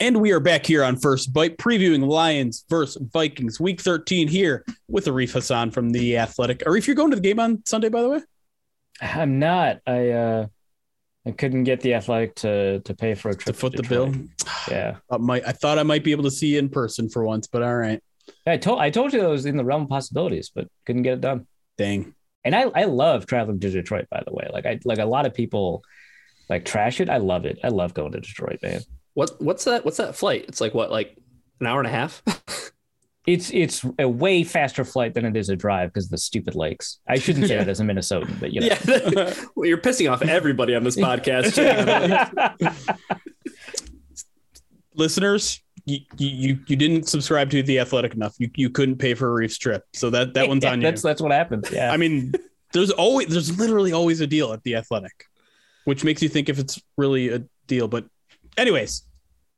[0.00, 4.64] And we are back here on First Bite, previewing Lions versus Vikings, Week 13 here
[4.88, 6.60] with Arif Hasan from the Athletic.
[6.60, 8.20] Arif, you're going to the game on Sunday, by the way.
[9.00, 9.78] I'm not.
[9.86, 10.46] I uh,
[11.24, 13.88] I couldn't get the Athletic to to pay for a trip to foot to the
[13.88, 14.12] bill.
[14.70, 17.22] Yeah, I, might, I thought I might be able to see you in person for
[17.22, 18.02] once, but all right.
[18.46, 21.14] I told I told you that was in the realm of possibilities, but couldn't get
[21.14, 21.46] it done.
[21.76, 22.14] Dang.
[22.44, 24.06] And I I love traveling to Detroit.
[24.10, 25.84] By the way, like I like a lot of people
[26.48, 27.10] like trash it.
[27.10, 27.58] I love it.
[27.62, 28.80] I love going to Detroit, man.
[29.14, 29.84] What what's that?
[29.84, 30.44] What's that flight?
[30.48, 31.16] It's like what, like
[31.60, 32.22] an hour and a half?
[33.26, 36.54] It's it's a way faster flight than it is a drive because of the stupid
[36.54, 36.98] lakes.
[37.08, 38.66] I shouldn't say that as a Minnesotan, but you know.
[38.86, 41.56] yeah, well, you're pissing off everybody on this podcast.
[44.94, 48.34] Listeners, you, you you didn't subscribe to the Athletic enough.
[48.38, 50.86] You you couldn't pay for a reef trip, so that that one's on you.
[50.86, 51.70] That's that's what happens.
[51.72, 51.92] Yeah.
[51.92, 52.34] I mean,
[52.74, 55.24] there's always there's literally always a deal at the Athletic,
[55.86, 57.88] which makes you think if it's really a deal.
[57.88, 58.04] But
[58.56, 59.06] anyways,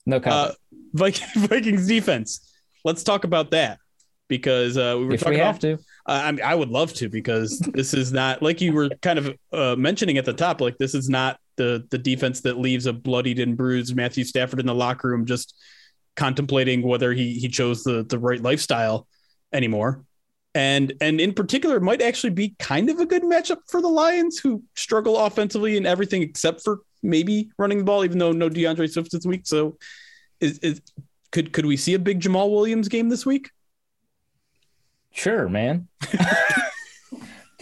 [0.06, 0.56] no uh, comment.
[0.94, 2.52] Viking, Vikings defense.
[2.84, 3.78] Let's talk about that
[4.28, 5.74] because uh, we were if talking we have to.
[5.74, 9.18] Uh, I mean, I would love to because this is not like you were kind
[9.18, 10.60] of uh, mentioning at the top.
[10.60, 14.60] Like this is not the the defense that leaves a bloodied and bruised Matthew Stafford
[14.60, 15.54] in the locker room just
[16.16, 19.06] contemplating whether he he chose the the right lifestyle
[19.52, 20.04] anymore.
[20.54, 23.88] And and in particular, it might actually be kind of a good matchup for the
[23.88, 28.48] Lions, who struggle offensively in everything except for maybe running the ball, even though no
[28.48, 29.42] D'Andre Swift this week.
[29.44, 29.78] So,
[30.40, 30.80] is, is
[31.32, 33.50] could could we see a big Jamaal Williams game this week?
[35.12, 35.88] Sure, man.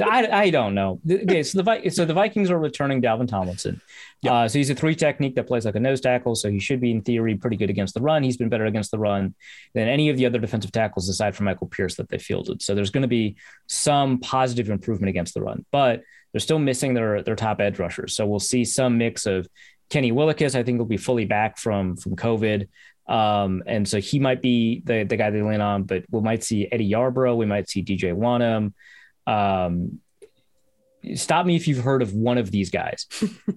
[0.03, 1.01] I, I don't know.
[1.09, 3.81] Okay, so the so the Vikings are returning Dalvin Tomlinson.
[4.23, 4.33] Yep.
[4.33, 6.35] Uh, so he's a three technique that plays like a nose tackle.
[6.35, 8.23] So he should be in theory pretty good against the run.
[8.23, 9.35] He's been better against the run
[9.75, 12.63] than any of the other defensive tackles aside from Michael Pierce that they fielded.
[12.63, 13.37] So there's going to be
[13.69, 16.03] some positive improvement against the run, but
[16.33, 18.17] they're still missing their their top edge rushers.
[18.17, 19.47] So we'll see some mix of
[19.91, 20.57] Kenny Willekes.
[20.57, 22.69] I think will be fully back from from COVID.
[23.07, 26.43] Um, and so he might be the, the guy they lean on, but we might
[26.43, 27.37] see Eddie Yarbrough.
[27.37, 28.73] We might see DJ Wonnum.
[29.27, 30.01] Um,
[31.15, 33.07] stop me if you've heard of one of these guys.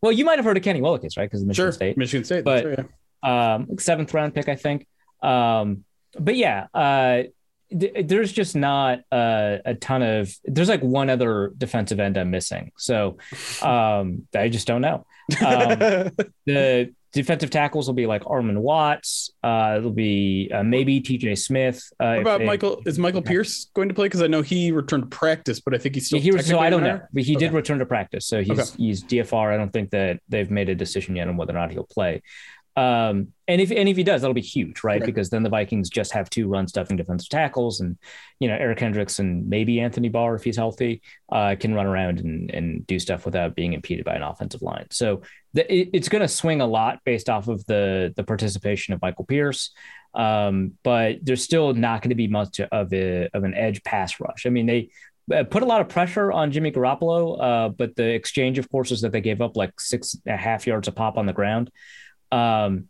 [0.00, 1.30] well, you might have heard of Kenny Willekes, right?
[1.30, 2.78] Because Michigan Sure, State, Michigan State, But- right,
[3.24, 3.54] yeah.
[3.54, 4.86] um, seventh round pick, I think.
[5.22, 5.84] Um,
[6.18, 7.22] but yeah, uh,
[7.70, 10.34] th- there's just not uh, a ton of.
[10.44, 13.16] There's like one other defensive end I'm missing, so
[13.62, 15.06] um, I just don't know.
[15.44, 15.78] Um,
[16.46, 19.30] the defensive tackles will be like Armon Watts.
[19.42, 21.34] Uh, it'll be uh, maybe T.J.
[21.36, 21.82] Smith.
[22.00, 22.82] Uh, What about they- Michael?
[22.86, 24.06] Is Michael Pierce going to play?
[24.06, 26.18] Because I know he returned to practice, but I think he's still.
[26.18, 28.26] Yeah, he was, so I don't know, but he did return to practice.
[28.26, 28.70] So he's Okay.
[28.82, 29.52] he's DFR.
[29.52, 32.22] I don't think that they've made a decision yet on whether or not he'll play.
[32.74, 35.00] Um, and if and if he does, that'll be huge, right?
[35.00, 35.06] Right.
[35.06, 37.98] Because then the Vikings just have two run stuffing defensive tackles, and
[38.40, 42.20] you know Eric Kendricks and maybe Anthony Barr if he's healthy uh, can run around
[42.20, 44.86] and and do stuff without being impeded by an offensive line.
[44.90, 48.94] So the, it, it's going to swing a lot based off of the the participation
[48.94, 49.70] of Michael Pierce.
[50.14, 54.18] Um, but there's still not going to be much of a of an edge pass
[54.18, 54.46] rush.
[54.46, 54.90] I mean, they
[55.32, 58.90] uh, put a lot of pressure on Jimmy Garoppolo, uh, but the exchange, of course,
[58.90, 61.32] is that they gave up like six and a half yards a pop on the
[61.32, 61.70] ground.
[62.32, 62.88] Um,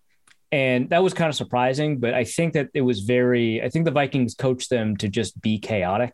[0.51, 3.87] and that was kind of surprising, but I think that it was very, I think
[3.87, 6.13] the Vikings coached them to just be chaotic.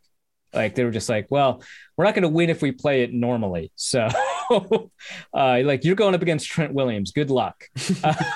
[0.54, 1.62] Like they were just like, well,
[1.96, 3.72] we're not going to win if we play it normally.
[3.74, 4.08] So,
[5.34, 7.12] uh, like you're going up against Trent Williams.
[7.12, 7.64] Good luck.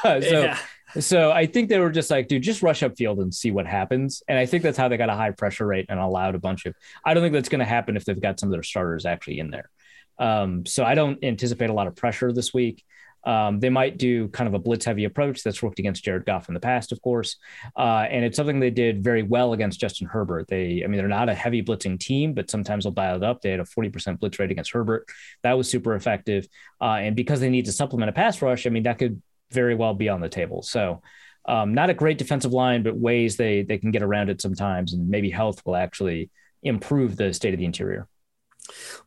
[0.05, 0.59] Uh, so, yeah.
[0.99, 4.23] so I think they were just like, dude, just rush upfield and see what happens.
[4.27, 6.67] And I think that's how they got a high pressure rate and allowed a bunch
[6.67, 6.75] of.
[7.05, 9.39] I don't think that's going to happen if they've got some of their starters actually
[9.39, 9.71] in there.
[10.19, 12.85] Um, so I don't anticipate a lot of pressure this week.
[13.25, 16.49] Um, they might do kind of a blitz heavy approach that's worked against Jared Goff
[16.49, 17.37] in the past, of course.
[17.77, 20.49] Uh, and it's something they did very well against Justin Herbert.
[20.49, 23.41] They, I mean, they're not a heavy blitzing team, but sometimes they'll dial it up.
[23.41, 25.07] They had a 40% blitz rate against Herbert.
[25.43, 26.47] That was super effective.
[26.81, 29.75] Uh, and because they need to supplement a pass rush, I mean, that could very
[29.75, 30.63] well be on the table.
[30.63, 31.03] So,
[31.45, 34.93] um, not a great defensive line, but ways they they can get around it sometimes,
[34.93, 36.31] and maybe health will actually
[36.63, 38.09] improve the state of the interior.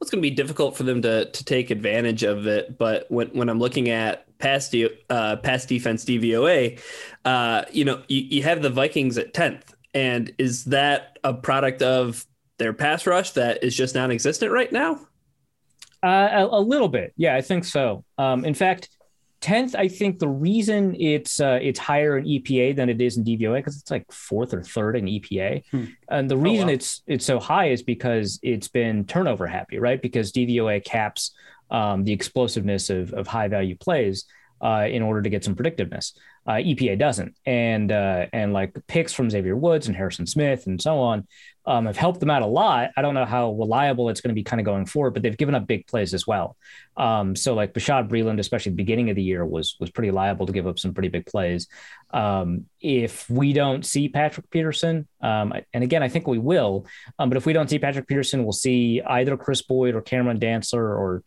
[0.02, 2.78] It's going to be difficult for them to to take advantage of it.
[2.78, 6.80] But when when I'm looking at pass de- uh, pass defense DVOA,
[7.24, 11.82] uh, you know, you, you have the Vikings at tenth, and is that a product
[11.82, 12.26] of
[12.58, 15.00] their pass rush that is just non-existent right now?
[16.04, 18.04] Uh, a, a little bit, yeah, I think so.
[18.18, 18.90] Um, in fact,
[19.46, 23.24] tenth, I think the reason it's uh, it's higher in EPA than it is in
[23.24, 25.86] DVOA because it's like fourth or third in EPA, Hmm.
[26.10, 26.74] and the reason wow.
[26.74, 30.02] it's it's so high is because it's been turnover happy, right?
[30.02, 31.32] Because DVOA caps
[31.70, 34.26] um, the explosiveness of of high value plays.
[34.62, 36.14] uh, in order to get some predictiveness.
[36.48, 40.82] Uh, EPA doesn't, and uh, and like picks from Xavier Woods and Harrison Smith and
[40.82, 41.28] so on
[41.68, 42.92] um, have helped them out a lot.
[42.96, 45.36] I don't know how reliable it's going to be kind of going forward, but they've
[45.38, 46.56] given up big plays as well.
[46.98, 50.46] Um, so like Bashaud Breeland, especially the beginning of the year, was was pretty liable
[50.46, 51.68] to give up some pretty big plays.
[52.12, 56.86] Um, if we don't see Patrick Peterson, um, and again, I think we will,
[57.20, 60.40] um, but if we don't see Patrick Peterson, we'll see either Chris Boyd or Cameron
[60.40, 61.24] Dantzler or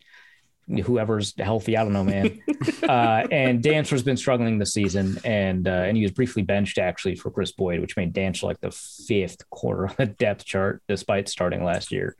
[0.77, 1.75] whoever's healthy.
[1.75, 2.41] I don't know, man.
[2.83, 7.15] uh, and Dantzler's been struggling this season, and uh, and he was briefly benched actually
[7.15, 11.27] for Kris Boyd, which made Dantzler like the fifth quarter on the depth chart despite
[11.29, 12.15] starting last year.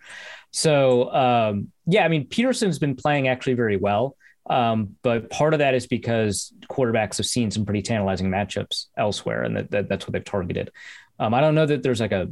[0.52, 4.16] So um, yeah, I mean Peterson's been playing actually very well.
[4.50, 9.44] Um, but part of that is because quarterbacks have seen some pretty tantalizing matchups elsewhere,
[9.44, 10.72] and that, that that's what they've targeted.
[11.20, 12.30] Um, I don't know that there's like a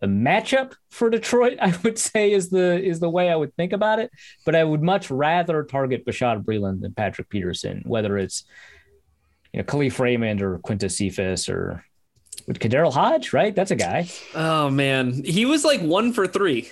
[0.00, 3.72] the matchup for Detroit, I would say is the is the way I would think
[3.72, 4.10] about it.
[4.44, 8.44] But I would much rather target Bashaud Breeland than Patrick Peterson, whether it's
[9.52, 11.84] you know Kalif Raymond or Quintez Cephus or
[12.46, 13.54] with KhaDarel Hodge, right?
[13.54, 14.08] That's a guy.
[14.34, 16.70] Oh man, he was like one for three.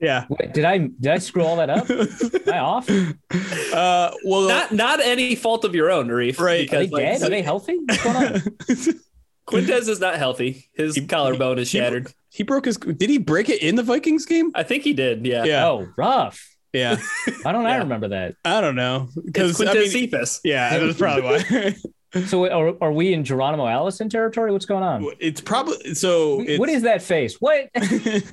[0.00, 0.24] Yeah.
[0.30, 1.90] Wait, did I did I screw all that up?
[2.46, 2.88] Am I off?
[2.88, 6.40] Uh, well, Not not any fault of your own, Reef.
[6.40, 6.72] Right.
[6.72, 7.22] Are they like, dead?
[7.22, 7.76] Are they healthy?
[7.84, 8.32] What's going on?
[9.46, 10.70] Quintez is not healthy.
[10.72, 12.12] His collarbone is he- shattered.
[12.30, 12.76] He broke his.
[12.78, 14.50] Did he break it in the Vikings game?
[14.54, 15.26] I think he did.
[15.26, 15.44] Yeah.
[15.44, 15.68] Yeah.
[15.68, 16.56] Oh, rough.
[16.72, 16.96] Yeah.
[17.42, 17.78] Why don't I Yeah.
[17.78, 18.36] remember that?
[18.44, 20.40] I don't know because Quintez I mean, Cephus.
[20.44, 21.74] yeah, that's probably why.
[22.26, 24.50] So are, are we in Geronimo Allison territory?
[24.50, 25.06] What's going on?
[25.20, 26.40] it's probably so.
[26.40, 27.36] It's, what is that face?
[27.40, 27.70] What?
[27.72, 28.32] It's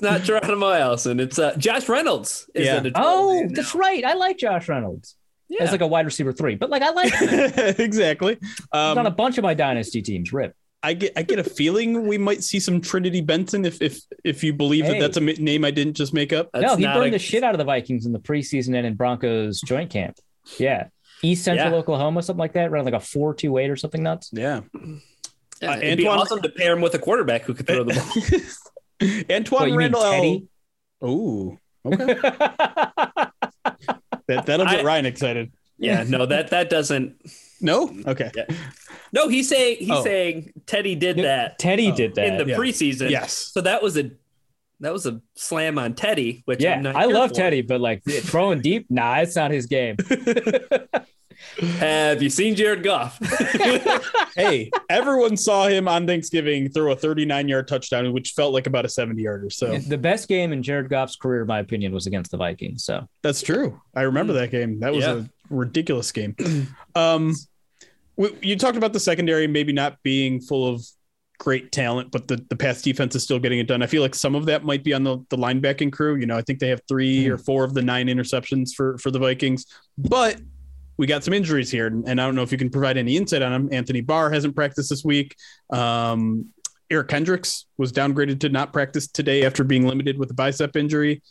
[0.00, 1.20] not Geronimo Allison.
[1.20, 2.48] It's uh, Josh Reynolds.
[2.54, 2.76] Is Yeah.
[2.76, 3.52] a Detroit oh, man now.
[3.54, 4.04] that's right.
[4.04, 5.16] I like Josh Reynolds
[5.48, 5.62] Yeah.
[5.62, 7.74] as like a wide receiver three, but like I like him.
[7.78, 8.36] exactly?
[8.40, 10.32] He's on a Um, bunch of my dynasty teams.
[10.32, 10.54] Rip.
[10.84, 14.44] I get I get a feeling we might see some Trinity Benson if if if
[14.44, 14.92] you believe Hey.
[15.00, 16.50] that that's a name I didn't just make up.
[16.52, 18.76] That's no, he not burned a- the shit out of the Vikings in the preseason
[18.76, 20.16] and in Broncos joint camp.
[20.58, 20.88] Yeah.
[21.22, 21.76] East Central Yeah.
[21.76, 24.30] Oklahoma, something like that, around like a four two eight or something nuts.
[24.32, 24.60] Yeah.
[25.62, 27.84] Yeah, Uh, it'd be Antoine- awesome to pair him with a quarterback who could throw
[27.84, 29.24] the ball.
[29.30, 30.02] Antoine What, you Randall.
[30.02, 30.46] Teddy?
[31.00, 32.14] Oh, okay.
[34.28, 35.52] that that'll get I- Ryan excited.
[35.78, 37.16] yeah, no, that that doesn't.
[37.60, 37.90] No.
[38.06, 38.30] Okay.
[38.36, 38.44] Yeah.
[39.14, 40.02] No, he's saying he's Oh.
[40.04, 42.26] saying Teddy did that Teddy Oh, did that.
[42.26, 42.56] in the yeah.
[42.58, 43.08] preseason.
[43.10, 43.32] Yes.
[43.32, 44.10] So that was a
[44.80, 47.36] that was a slam on Teddy, which yeah, I'm not I love for.
[47.36, 49.96] Teddy, but like throwing deep, nah, it's not his game.
[51.78, 53.18] Have you seen Jared Goff?
[54.36, 58.84] hey, everyone saw him on Thanksgiving throw a 39 yard touchdown, which felt like about
[58.84, 59.50] a 70 yarder.
[59.50, 62.84] So the best game in Jared Goff's career, in my opinion, was against the Vikings.
[62.84, 63.80] So that's true.
[63.94, 64.80] I remember that game.
[64.80, 65.18] That was Yeah.
[65.18, 66.34] a ridiculous game.
[66.96, 67.34] Um, we,
[68.16, 70.84] you talked about the secondary maybe not being full of
[71.38, 73.82] great talent, but the, the pass defense is still getting it done.
[73.82, 76.16] I feel like some of that might be on the, the linebacking crew.
[76.16, 79.10] You know, I think they have 3 or four of the nine interceptions for, for
[79.10, 79.66] the Vikings,
[79.98, 80.40] but
[80.96, 81.88] we got some injuries here.
[81.88, 83.68] And I don't know if you can provide any insight on them.
[83.72, 85.34] Anthony Barr hasn't practiced this week.
[85.70, 86.50] Um,
[86.90, 91.22] Eric Kendricks was downgraded to not practice today after being limited with a bicep injury.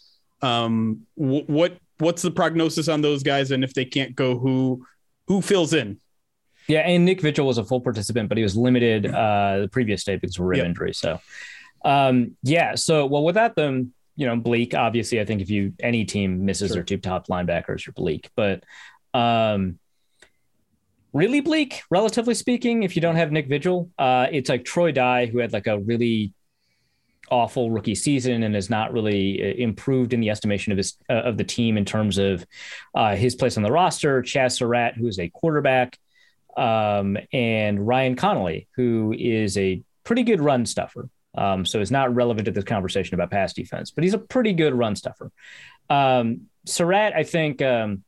[0.41, 4.85] Um, wh- what what's the prognosis on those guys, and if they can't go, who
[5.27, 5.99] who fills in?
[6.67, 10.03] Yeah, and Nick Vigil was a full participant, but he was limited uh, the previous
[10.03, 10.65] day because of a rib Yep.
[10.67, 10.93] injury.
[10.93, 11.19] So,
[11.83, 12.75] um, yeah.
[12.75, 14.73] So, well, without them, you know, bleak.
[14.75, 16.75] Obviously, I think if you any team misses Sure.
[16.75, 18.29] their two top linebackers, you're bleak.
[18.35, 18.63] But
[19.13, 19.79] um,
[21.13, 25.25] really bleak, relatively speaking, if you don't have Nick Vigil, uh, it's like Troy Dye,
[25.27, 26.33] who had like a really
[27.31, 31.13] awful rookie season and has not really uh, improved in the estimation of his uh,
[31.13, 32.45] of the team in terms of
[32.95, 34.21] uh, his place on the roster.
[34.21, 35.97] Chaz Surratt, who is a quarterback,
[36.57, 41.09] um, and Ryan Connelly, who is a pretty good run stuffer.
[41.35, 44.53] Um, so it's not relevant to this conversation about pass defense, but he's a pretty
[44.53, 45.31] good run stuffer.
[45.89, 48.03] Um, Surratt, I think um,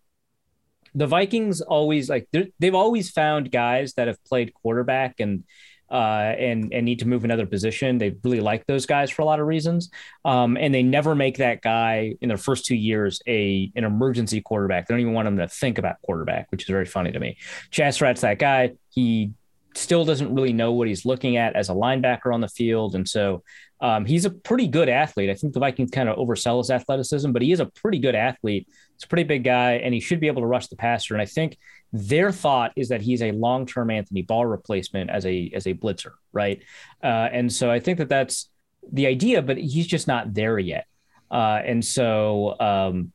[0.93, 5.43] the Vikings always like they've always found guys that have played quarterback and
[5.89, 7.97] uh, and and need to move another position.
[7.97, 9.89] They really like those guys for a lot of reasons,
[10.23, 14.41] um, and they never make that guy in their first two years a an emergency
[14.41, 14.87] quarterback.
[14.87, 17.37] They don't even want him to think about quarterback, which is very funny to me.
[17.71, 18.73] Chaz Surratt's that guy.
[18.89, 19.31] He
[19.75, 23.07] still doesn't really know what he's looking at as a linebacker on the field, and
[23.07, 23.43] so
[23.81, 25.29] um, he's a pretty good athlete.
[25.29, 28.15] I think the Vikings kind of oversell his athleticism, but he is a pretty good
[28.15, 28.67] athlete.
[28.67, 31.13] He's a pretty big guy, and he should be able to rush the passer.
[31.13, 31.57] And I think
[31.95, 36.11] their thought is that he's a long-term Anthony Barr replacement as a as a blitzer,
[36.33, 36.61] right?
[37.03, 38.49] Uh, and so I think that that's
[38.91, 40.85] the idea, but he's just not there yet.
[41.31, 43.11] Uh, and so um,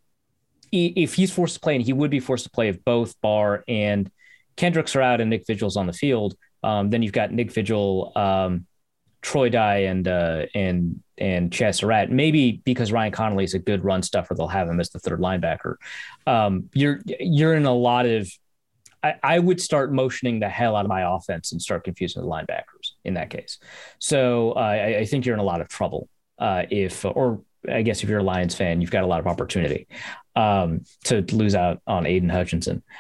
[0.73, 3.65] if he's forced to play, and he would be forced to play if both Barr
[3.69, 4.11] and
[4.57, 8.13] Kendricks are out and Nick Vigil's on the field, um, then you've got Nick Vigil
[8.17, 8.67] um,
[9.23, 12.11] Troy Dye and uh, and and Chaz.
[12.11, 15.21] Maybe because Ryan Connelly is a good run stuffer, they'll have him as the third
[15.21, 15.75] linebacker.
[16.27, 18.31] Um, you're you're in a lot of.
[19.03, 22.29] I, I would start motioning the hell out of my offense and start confusing the
[22.29, 23.59] linebackers in that case.
[23.99, 27.83] So uh, I, I think you're in a lot of trouble uh, if, or I
[27.83, 29.87] guess if you're a Lions fan, you've got a lot of opportunity
[30.37, 32.83] um, to lose out on Aidan Hutchinson.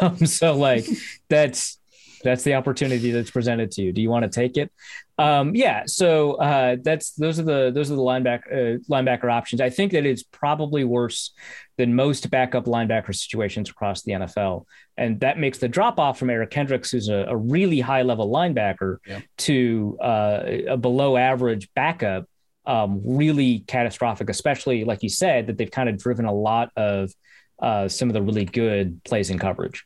[0.00, 0.86] Um, so like
[1.28, 1.77] that's
[2.22, 3.92] that's the opportunity that's presented to you.
[3.92, 4.72] Do you want to take it?
[5.18, 5.82] Um, yeah.
[5.86, 9.60] So uh, that's those are the those are the linebacker uh, linebacker options.
[9.60, 11.32] I think that it's probably worse
[11.76, 14.64] than most backup linebacker situations across the NFL,
[14.96, 18.30] and that makes the drop off from Eric Kendricks, who's a, a really high level
[18.30, 19.20] linebacker, yeah.
[19.38, 22.26] to uh, a below average backup,
[22.64, 24.30] um, really catastrophic.
[24.30, 27.10] Especially like you said, that they've kind of driven a lot of
[27.60, 29.84] uh, some of the really good plays in coverage.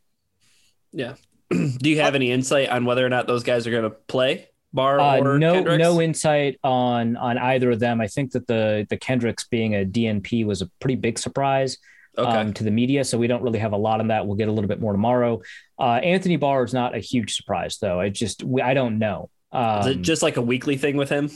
[0.92, 1.14] Yeah,
[1.78, 4.48] Do you have any insight on whether or not those guys are going to play?
[4.72, 5.78] Barr uh, or no, Kendricks?
[5.78, 8.00] no insight on on either of them.
[8.00, 11.76] I think that the the Kendricks being a DNP was a pretty big surprise
[12.16, 12.30] okay.
[12.30, 14.26] um, to the media, so we don't really have a lot on that.
[14.26, 15.42] We'll get a little bit more tomorrow.
[15.78, 18.00] Uh, Anthony Barr is not a huge surprise, though.
[18.00, 19.28] I just I don't know.
[19.52, 21.30] Um, is it um, just like a weekly thing with him?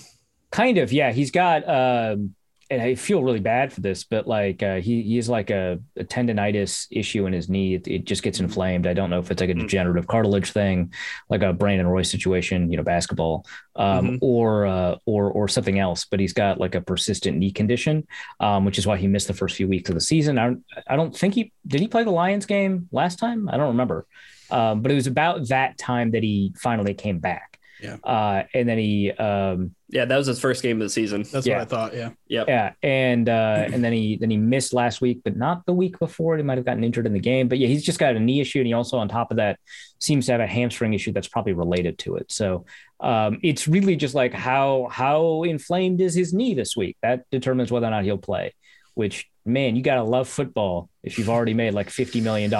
[0.51, 1.13] Kind of, yeah.
[1.13, 1.69] He's got.
[1.69, 2.35] Um,
[2.69, 6.05] and I feel really bad for this, but like uh, he he's like a, a,
[6.05, 7.75] tendonitis issue in his knee.
[7.75, 8.87] It, it, just gets inflamed.
[8.87, 9.61] I don't know if it's like a mm.
[9.61, 10.93] degenerative cartilage thing,
[11.29, 13.47] like a Brandon Roy situation, you know, basketball,
[13.77, 14.17] um, mm-hmm.
[14.21, 16.05] or uh, or or something else.
[16.05, 18.07] But he's got like a persistent knee condition,
[18.41, 20.39] um, which is why he missed the first few weeks of the season.
[20.39, 21.81] I don't, I don't think he did.
[21.81, 23.49] He play the Lions game last time.
[23.49, 24.07] I don't remember,
[24.51, 27.56] um, but it was about that time that he finally came back.
[27.81, 27.97] Yeah.
[28.03, 31.25] Uh, and then he, um, yeah, that was his first game of the season.
[31.31, 31.59] That's yeah.
[31.59, 31.95] what I thought.
[31.95, 32.11] Yeah.
[32.29, 32.49] Yep.
[32.49, 32.73] Yeah.
[32.83, 36.37] And, uh, and then he, then he missed last week, but not the week before.
[36.37, 38.41] He might have gotten injured in the game, but yeah, he's just got a knee
[38.41, 38.59] issue.
[38.59, 39.59] And he also, on top of that,
[39.99, 42.33] seems to have a hamstring issue that's probably related to it.
[42.33, 42.67] So,
[43.01, 46.97] um, it's really just like how, how inflamed is his knee this week?
[47.03, 48.55] That determines whether or not he'll play,
[48.95, 52.53] which man, you got to love football if you've already made like $50 million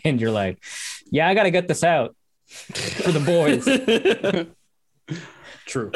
[0.04, 0.62] and you're like,
[1.10, 2.14] yeah, I got to get this out
[2.46, 3.64] for the boys.
[5.66, 5.92] True.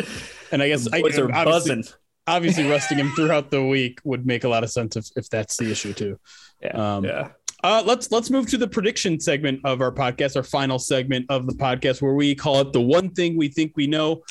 [0.50, 1.84] And I guess the boys I, are obviously, buzzing.
[2.26, 5.56] Obviously, resting him throughout the week would make a lot of sense if, if that's
[5.56, 6.18] the issue too.
[6.62, 6.96] Yeah.
[6.96, 7.28] Um, yeah.
[7.64, 11.46] Uh, let's let's move to the prediction segment of our podcast, our final segment of
[11.46, 14.22] the podcast, where we call it the one thing we think we know.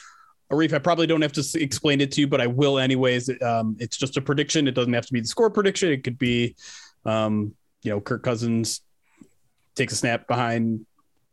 [0.52, 3.30] Arif, I probably don't have to explain it to you, but I will anyways.
[3.42, 4.66] Um, it's just a prediction.
[4.68, 5.92] It doesn't have to be the score prediction.
[5.92, 6.56] It could be,
[7.06, 7.54] um,
[7.84, 8.82] you know, Kirk Cousins
[9.76, 10.86] takes a snap behind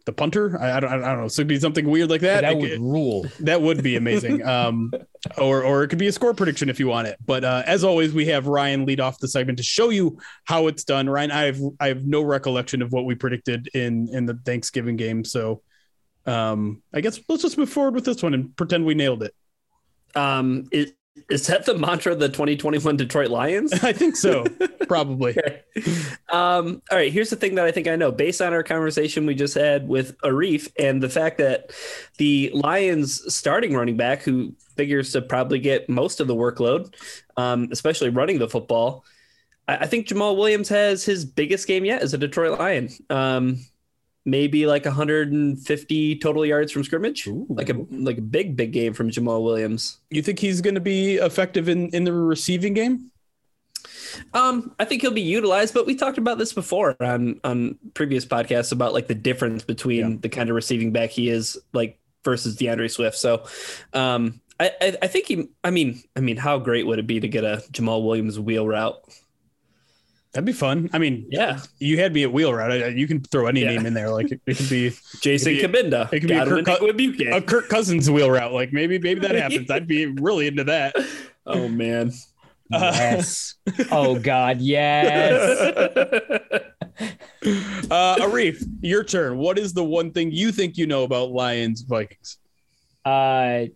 [0.04, 0.58] the punter.
[0.60, 1.28] I, I, don't, I don't know.
[1.28, 2.42] So it'd be something weird like that.
[2.42, 3.26] That would it, rule.
[3.40, 4.44] That would be amazing.
[4.46, 4.92] um,
[5.38, 7.18] or or it could be a score prediction if you want it.
[7.24, 10.66] But uh, as always, we have Ryan lead off the segment to show you how
[10.66, 11.08] it's done.
[11.08, 14.96] Ryan, I have I have no recollection of what we predicted in in the Thanksgiving
[14.96, 15.24] game.
[15.24, 15.62] So
[16.26, 19.34] um, I guess let's just move forward with this one and pretend we nailed it.
[20.14, 20.94] Um, it
[21.30, 23.72] is that the mantra of the 2021 Detroit Lions?
[23.82, 24.44] I think so.
[24.88, 25.36] Probably.
[25.38, 25.62] okay.
[26.32, 27.12] um, all right.
[27.12, 29.88] Here's the thing that I think I know based on our conversation we just had
[29.88, 31.72] with Arif and the fact that
[32.18, 36.94] the Lions starting running back, who figures to probably get most of the workload,
[37.36, 39.04] um, especially running the football,
[39.68, 42.90] I, I, think Jamaal Williams has his biggest game yet as a Detroit Lion.
[43.08, 43.58] Um,
[44.24, 47.46] maybe like 150 total yards from scrimmage, Ooh.
[47.48, 50.00] like a like a big big game from Jamaal Williams.
[50.10, 53.10] You think he's going to be effective in in the receiving game?
[54.32, 58.24] Um, I think he'll be utilized, but we talked about this before on on previous
[58.24, 60.16] podcasts about like the difference between yeah.
[60.20, 63.16] the kind of receiving back he is like versus D'Andre Swift.
[63.16, 63.44] So,
[63.92, 65.48] um, I, I I think he.
[65.62, 68.66] I mean, I mean, how great would it be to get a Jamaal Williams wheel
[68.66, 68.96] route?
[70.34, 70.90] That'd be fun.
[70.92, 72.96] I mean, yeah, you had me at wheel route.
[72.96, 73.68] You can throw any yeah.
[73.68, 74.10] name in there.
[74.10, 76.12] Like it, it could be Jason Cabinda.
[76.12, 78.52] It could be a Kirk, a Kirk, Cousins wheel route.
[78.52, 79.70] Like maybe maybe that happens.
[79.70, 80.94] I'd be really into that.
[81.46, 82.10] Oh man.
[82.70, 83.56] Yes.
[83.92, 84.62] oh God.
[84.62, 85.58] Yes.
[87.90, 89.36] uh, Arif, your turn.
[89.36, 92.38] What is the one thing you think you know about Lions Vikings?
[93.04, 93.66] Uh,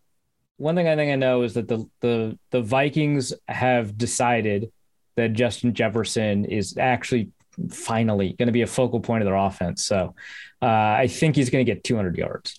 [0.56, 4.72] one thing I think I know is that the the the Vikings have decided
[5.18, 7.32] that Justin Jefferson is actually
[7.70, 9.84] finally going to be a focal point of their offense.
[9.84, 10.14] So
[10.62, 12.58] uh, I think he's going to get 200 yards.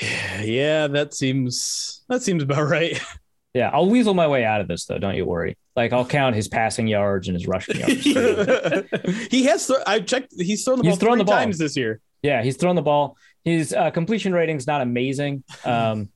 [0.42, 3.00] Yeah, that seems that seems about right.
[3.54, 4.96] Yeah, I'll weasel my way out of this though.
[4.98, 5.58] Don't you worry.
[5.76, 8.02] Like I'll count his passing yards and his rushing yards.
[9.30, 9.66] he has.
[9.66, 10.32] Th- I checked.
[10.34, 11.36] He's thrown the he's ball thrown the ball.
[11.36, 12.00] times this year.
[12.22, 13.18] Yeah, he's thrown the ball.
[13.44, 15.44] His uh, completion rating is not amazing.
[15.66, 16.08] Um,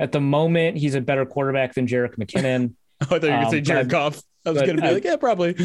[0.00, 2.74] at the moment, he's a better quarterback than Jerick McKinnon.
[3.00, 4.22] I thought you were going to say Jared Goff.
[4.46, 5.52] I was going to be I, like, yeah, probably.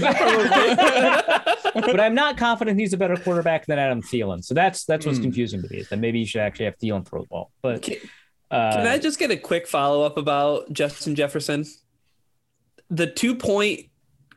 [1.74, 4.44] but I'm not confident he's a better quarterback than Adam Thielen.
[4.44, 5.24] So that's that's what's mm.
[5.24, 5.78] confusing to me.
[5.78, 7.52] Is that maybe you should actually have Thielen throw the ball.
[7.62, 7.96] But can,
[8.52, 11.66] Uh, Can I just get a quick follow up about Justin Jefferson?
[12.90, 13.88] The two point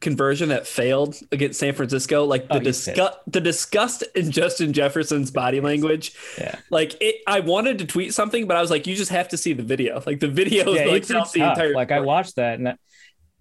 [0.01, 5.33] conversion that failed against San Francisco, like the Oh, disgust, the disgust in Justin Jefferson's
[5.33, 6.15] body language.
[6.39, 6.55] Yeah.
[6.71, 9.37] Like it, I wanted to tweet something, but I was like, you just have to
[9.37, 10.01] see the video.
[10.07, 11.59] Like the video yeah, is like it's, it's the tough.
[11.59, 11.75] entire.
[11.75, 12.79] Like I watched that and.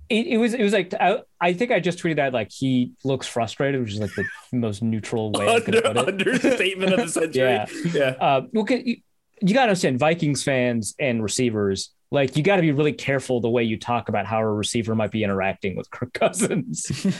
[0.09, 2.91] It, it was it was like I, I think I just tweeted that like he
[3.03, 5.97] looks frustrated, which is like the most neutral way I could put it.
[5.97, 7.41] understatement of the century.
[7.41, 7.65] Yeah.
[7.93, 8.15] yeah.
[8.19, 8.97] Uh, okay, you,
[9.41, 11.91] you got to understand Vikings fans and receivers.
[12.09, 14.95] Like you got to be really careful the way you talk about how a receiver
[14.95, 16.85] might be interacting with Kirk Cousins.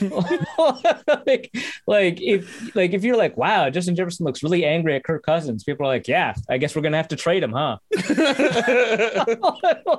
[1.26, 1.54] like,
[1.86, 5.62] like if like if you're like, wow, Justin Jefferson looks really angry at Kirk Cousins,
[5.62, 7.76] people are like, yeah, I guess we're gonna have to trade him, huh?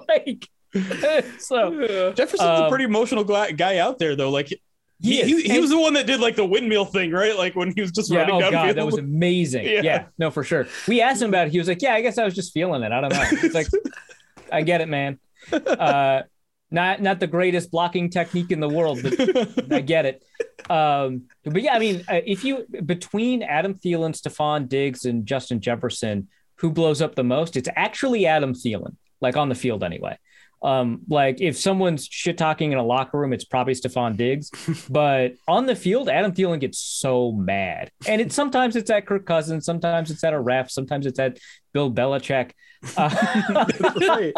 [0.08, 0.50] like,
[1.40, 4.30] so Jefferson's a Um, pretty emotional guy out there, though.
[4.30, 4.60] Like he,
[5.00, 7.36] He he, he, was the one that did like the windmill thing, right?
[7.38, 8.78] Like when he was just yeah, running oh down god, field.
[8.78, 9.66] that was amazing.
[9.70, 9.82] Yeah.
[9.82, 10.06] Yeah.
[10.18, 10.68] no, for sure.
[10.88, 11.52] We asked him about it.
[11.52, 12.92] He was like, yeah, I guess I was just feeling it.
[12.92, 13.24] I don't know.
[13.32, 13.68] It's like,
[14.52, 15.20] I get it, man.
[15.52, 16.24] Uh,
[16.72, 20.24] not not the greatest blocking technique in the world, but I get it.
[20.70, 25.62] Um, but yeah, I mean, uh, if you between Adam Thielen, Stefon Diggs, and Justin
[25.62, 27.58] Jefferson, who blows up the most?
[27.58, 30.18] It's actually Adam Thielen, like on the field anyway.
[30.62, 34.52] Um, like if someone's shit talking in a locker room, it's probably Stefon Diggs.
[34.90, 39.26] but on the field, Adam Thielen gets so mad, and it sometimes it's at Kirk
[39.26, 41.38] Cousins, sometimes it's at a ref, sometimes it's at
[41.74, 42.52] Bill Belichick.
[42.96, 43.66] Uh,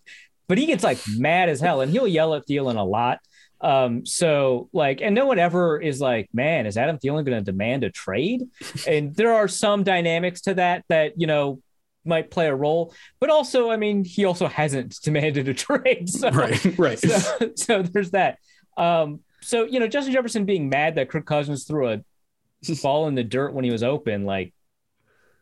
[0.48, 3.18] but he gets like mad as hell and he'll yell at Thielen a lot.
[3.60, 7.40] Um, so like, and no one ever is like, man, is Adam Thielen going to
[7.40, 8.42] demand a trade?
[8.86, 11.60] and there are some dynamics to that that, you know,
[12.04, 16.08] might play a role, but also, I mean, he also hasn't demanded a trade.
[16.08, 16.98] So, Right, right.
[16.98, 18.38] so, so there's that.
[18.76, 22.00] Um, so, you know, Justin Jefferson being mad that Kirk Cousins threw a
[22.82, 24.52] ball in the dirt when he was open, like,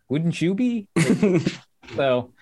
[0.09, 0.89] wouldn't you be?
[1.95, 2.33] so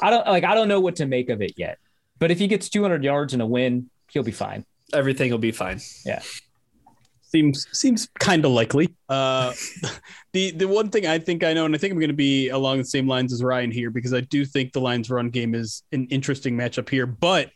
[0.00, 1.78] I don't like, I don't know what to make of it yet.
[2.18, 4.64] But if he gets 200 yards and a win, he'll be fine.
[4.92, 5.80] Everything will be fine.
[7.32, 8.94] Seems seems kind of likely.
[9.08, 9.54] Uh,
[10.34, 12.50] the the one thing I think I know, and I think I'm going to be
[12.50, 15.54] along the same lines as Ryan here because I do think the Lions' run game
[15.54, 17.50] is an interesting matchup here, but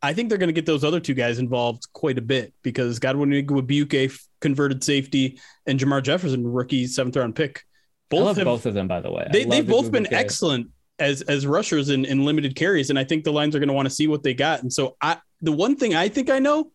[0.00, 2.98] I think they're going to get those other two guys involved quite a bit because
[2.98, 7.64] Godwin Igwebuike, converted safety, and Jermar Jefferson, rookie seventh round pick,
[8.12, 9.28] I love both have, both of them, by the way.
[9.30, 10.68] They, they've the both been excellent
[10.98, 13.74] as as rushers in, in limited carries, and I think the Lions are going to
[13.74, 14.62] want to see what they got.
[14.62, 16.70] And so I the one thing I think I know,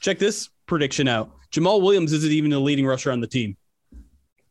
[0.00, 1.30] check this prediction out.
[1.52, 3.58] Jamaal Williams isn't even the leading rusher on the team.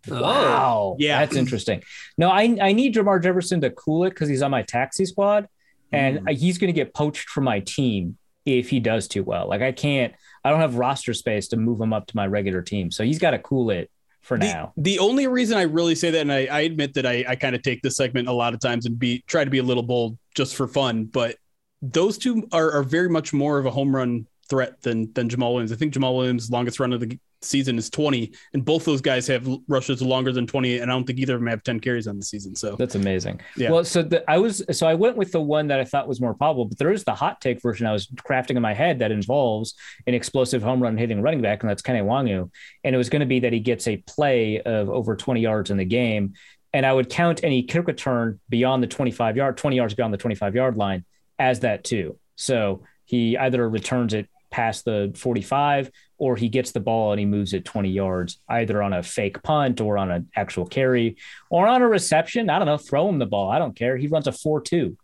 [0.08, 0.96] Wow.
[1.00, 1.20] Yeah.
[1.20, 1.82] That's interesting.
[2.16, 5.48] No, I, I need Jermar Jefferson to cool it because he's on my taxi squad
[5.92, 6.38] and Mm.
[6.38, 9.48] he's going to get poached from my team if he does too well.
[9.48, 10.14] Like I can't,
[10.44, 12.92] I don't have roster space to move him up to my regular team.
[12.92, 13.90] So he's got to cool it
[14.22, 14.74] for The, now.
[14.78, 17.56] the only reason I really say that, and I, I admit that I, I kind
[17.56, 19.82] of take this segment a lot of times and be try to be a little
[19.84, 21.36] bold just for fun, but
[21.82, 25.54] those two are, are very much more of a home run threat than than Jamaal
[25.54, 25.72] Williams.
[25.72, 29.26] I think Jamaal Williams' longest run of the season is 20, and both those guys
[29.28, 32.06] have rushes longer than 20, and I don't think either of them have 10 carries
[32.06, 32.54] on the season.
[32.54, 33.40] So That's amazing.
[33.56, 33.72] Yeah.
[33.72, 36.20] Well, so the, I was so I went with the one that I thought was
[36.20, 39.00] more probable, but there is the hot take version I was crafting in my head
[39.00, 39.74] that involves
[40.06, 42.52] an explosive home run hitting running back, and that's Kene Nwangwu.
[42.84, 45.72] And it was going to be that he gets a play of over 20 yards
[45.72, 46.34] in the game.
[46.74, 50.18] And I would count any kick return beyond the 25 yard, 20 yards beyond the
[50.18, 51.06] 25 yard line
[51.40, 52.18] as that too.
[52.36, 57.26] So he either returns it past the 45 or he gets the ball and he
[57.26, 61.18] moves it 20 yards either on a fake punt or on an actual carry
[61.50, 64.08] or on a reception i don't know throw him the ball i don't care he
[64.08, 64.96] runs a 4-2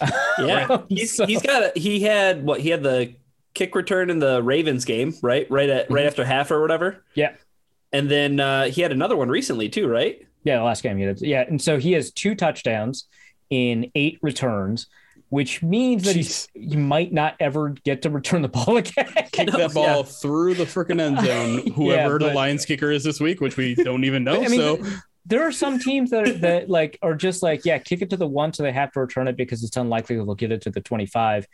[0.38, 0.82] Yeah.
[0.88, 3.14] He's, So- he's got a, he had what he had the
[3.54, 5.46] kick return in the Ravens game, right?
[5.50, 7.04] Right at right after half or whatever.
[7.14, 7.32] Yeah.
[7.92, 10.26] And then uh, he had another one recently too, right?
[10.44, 13.04] yeah the last game he did yeah and so he has two touchdowns
[13.50, 14.86] in eight returns
[15.30, 19.08] which means that he's he might not ever get to return the ball again.
[19.32, 23.20] Kick that ball through the freaking end zone, whoever the but- Lions kicker is this
[23.20, 24.42] week, which we don't even know.
[24.44, 24.84] I mean, so
[25.26, 28.16] there are some teams that are, that like are just like yeah kick it to
[28.16, 30.70] the one so they have to return it because it's unlikely they'll get it to
[30.70, 31.46] the 25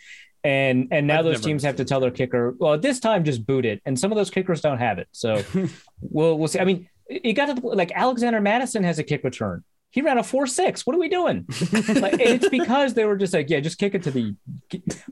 [0.44, 3.24] and and now I've those teams have to tell their kicker well at this time
[3.24, 3.82] just boot it.
[3.84, 5.08] And some of those kickers don't have it.
[5.10, 5.42] So
[6.00, 6.60] we'll we'll see.
[6.60, 9.64] I mean you got to like alexander mattison has a kick return
[9.96, 11.44] he ran a 4-6 what are we doing
[12.00, 14.36] like it's because they were just like yeah just kick it to the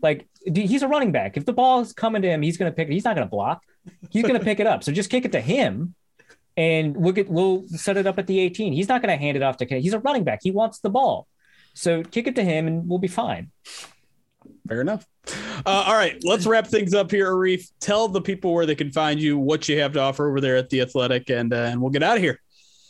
[0.03, 2.77] like he's a running back if the ball is coming to him he's going to
[2.77, 3.63] pick it he's not going to block
[4.11, 5.95] he's going to pick it up so just kick it to him
[6.57, 8.73] and we'll get we'll set it up at the 18.
[8.73, 10.41] He's not going to hand it off to He's a running back.
[10.43, 11.27] He wants the ball.
[11.75, 13.51] So kick it to him and we'll be fine.
[14.69, 15.05] Fair enough.
[15.67, 17.71] Uh, all right, let's wrap things up here, Arif.
[17.81, 20.57] Tell the people where they can find you, what you have to offer over there
[20.57, 22.41] at the Athletic, and uh, and we'll get out of here.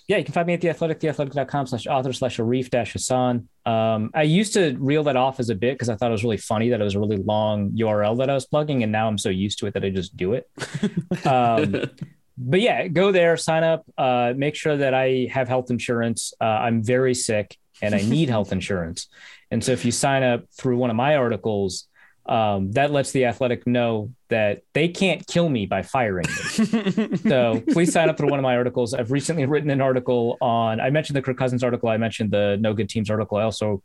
[0.07, 3.49] Yeah, you can find me at the athletic, theathletic.com slash author slash Arif dash Hasan.
[3.65, 6.25] Um, I used to reel that off as a bit because I thought it was
[6.25, 8.83] really funny that it was a really long URL that I was plugging.
[8.83, 10.49] And now I'm so used to it that I just do it.
[11.27, 11.91] um,
[12.37, 16.35] but yeah, go there, sign up, uh, make sure that I have health insurance.
[16.39, 19.09] Uh, I'm very sick and I need health insurance.
[19.51, 21.87] And so if you sign up through one of my articles,
[22.27, 27.17] um, that lets the athletic know that they can't kill me by firing me.
[27.29, 28.95] so please sign up for one of my articles.
[28.95, 31.89] I've recently written an article on, I mentioned the Kirk Cousins article.
[31.89, 33.37] I mentioned the No Good Teams article.
[33.37, 33.83] I also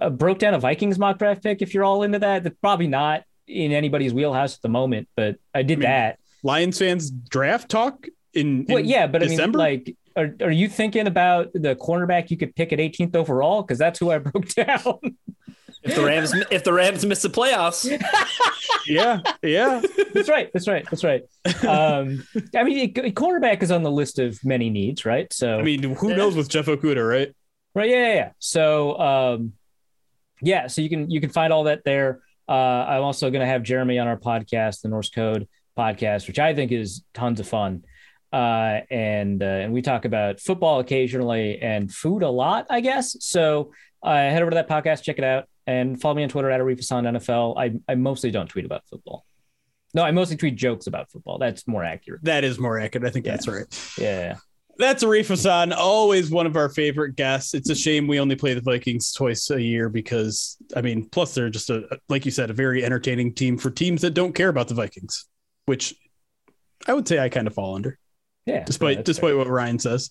[0.00, 1.60] uh, broke down a Vikings mock draft pick.
[1.60, 5.36] If you're all into that, that's probably not in anybody's wheelhouse at the moment, but
[5.54, 6.18] I did I mean, that.
[6.42, 9.60] Lions fans draft talk in, in well, yeah, but December?
[9.60, 13.14] I mean, like, are, are you thinking about the cornerback you could pick at 18th
[13.14, 13.62] overall?
[13.62, 14.98] Because that's who I broke down.
[15.86, 17.86] If the Rams if the Rams miss the playoffs.
[18.86, 19.80] yeah, yeah.
[20.12, 20.50] That's right.
[20.52, 20.84] That's right.
[20.90, 21.22] That's right.
[21.66, 25.32] Um, I mean, cornerback is on the list of many needs, right?
[25.32, 27.34] So I mean, who knows with Jeff Okudah, right?
[27.74, 27.90] Right.
[27.90, 28.14] Yeah.
[28.14, 28.30] Yeah.
[28.38, 29.52] So um,
[30.40, 30.66] yeah.
[30.66, 32.20] So you can you can find all that there.
[32.48, 36.38] Uh, I'm also going to have Jeremy on our podcast, the Norse Code podcast, which
[36.38, 37.84] I think is tons of fun.
[38.32, 43.16] Uh, and uh, and we talk about football occasionally and food a lot, I guess.
[43.20, 43.72] So
[44.02, 46.60] uh, head over to that podcast, check it out and follow me on Twitter at
[46.60, 47.58] Arif Hasan NFL.
[47.58, 49.26] I, I mostly don't tweet about football.
[49.94, 51.38] No, I mostly tweet jokes about football.
[51.38, 52.22] That's more accurate.
[52.24, 53.06] That is more accurate.
[53.06, 53.32] I think yeah.
[53.32, 53.92] that's right.
[53.98, 54.36] Yeah.
[54.78, 57.54] That's Arif Hasan, always one of our favorite guests.
[57.54, 61.34] It's a shame we only play the Vikings twice a year because, I mean, plus
[61.34, 64.50] they're just a, like you said, a very entertaining team for teams that don't care
[64.50, 65.26] about the Vikings,
[65.64, 65.94] which
[66.86, 67.98] I would say I kind of fall under.
[68.44, 68.64] Yeah.
[68.64, 69.38] Despite, yeah, despite fair.
[69.38, 70.10] what Ryan says.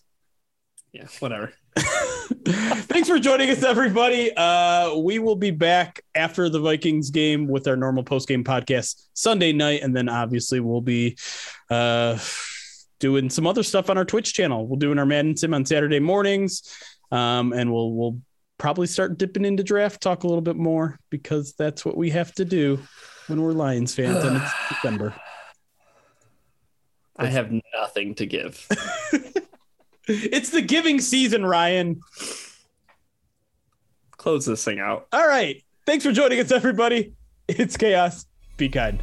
[0.93, 1.53] Yeah, whatever.
[2.25, 4.35] Thanks for joining us, everybody.
[4.35, 9.07] Uh, we will be back after the Vikings game with our normal post game podcast
[9.13, 11.17] Sunday night, and then obviously we'll be
[11.69, 12.17] uh,
[12.99, 14.67] doing some other stuff on our Twitch channel.
[14.67, 16.75] We'll doing our Madden Sim on Saturday mornings,
[17.11, 18.19] um, and we'll we'll
[18.57, 22.33] probably start dipping into draft talk a little bit more because that's what we have
[22.35, 22.79] to do
[23.27, 25.13] when we're Lions fans, and it's December.
[27.17, 28.67] I have nothing to give.
[30.07, 32.01] It's the giving season, Ryan.
[34.11, 35.07] Close this thing out.
[35.11, 35.63] All right.
[35.85, 37.13] Thanks for joining us, everybody.
[37.47, 38.25] It's chaos.
[38.57, 39.01] Be kind.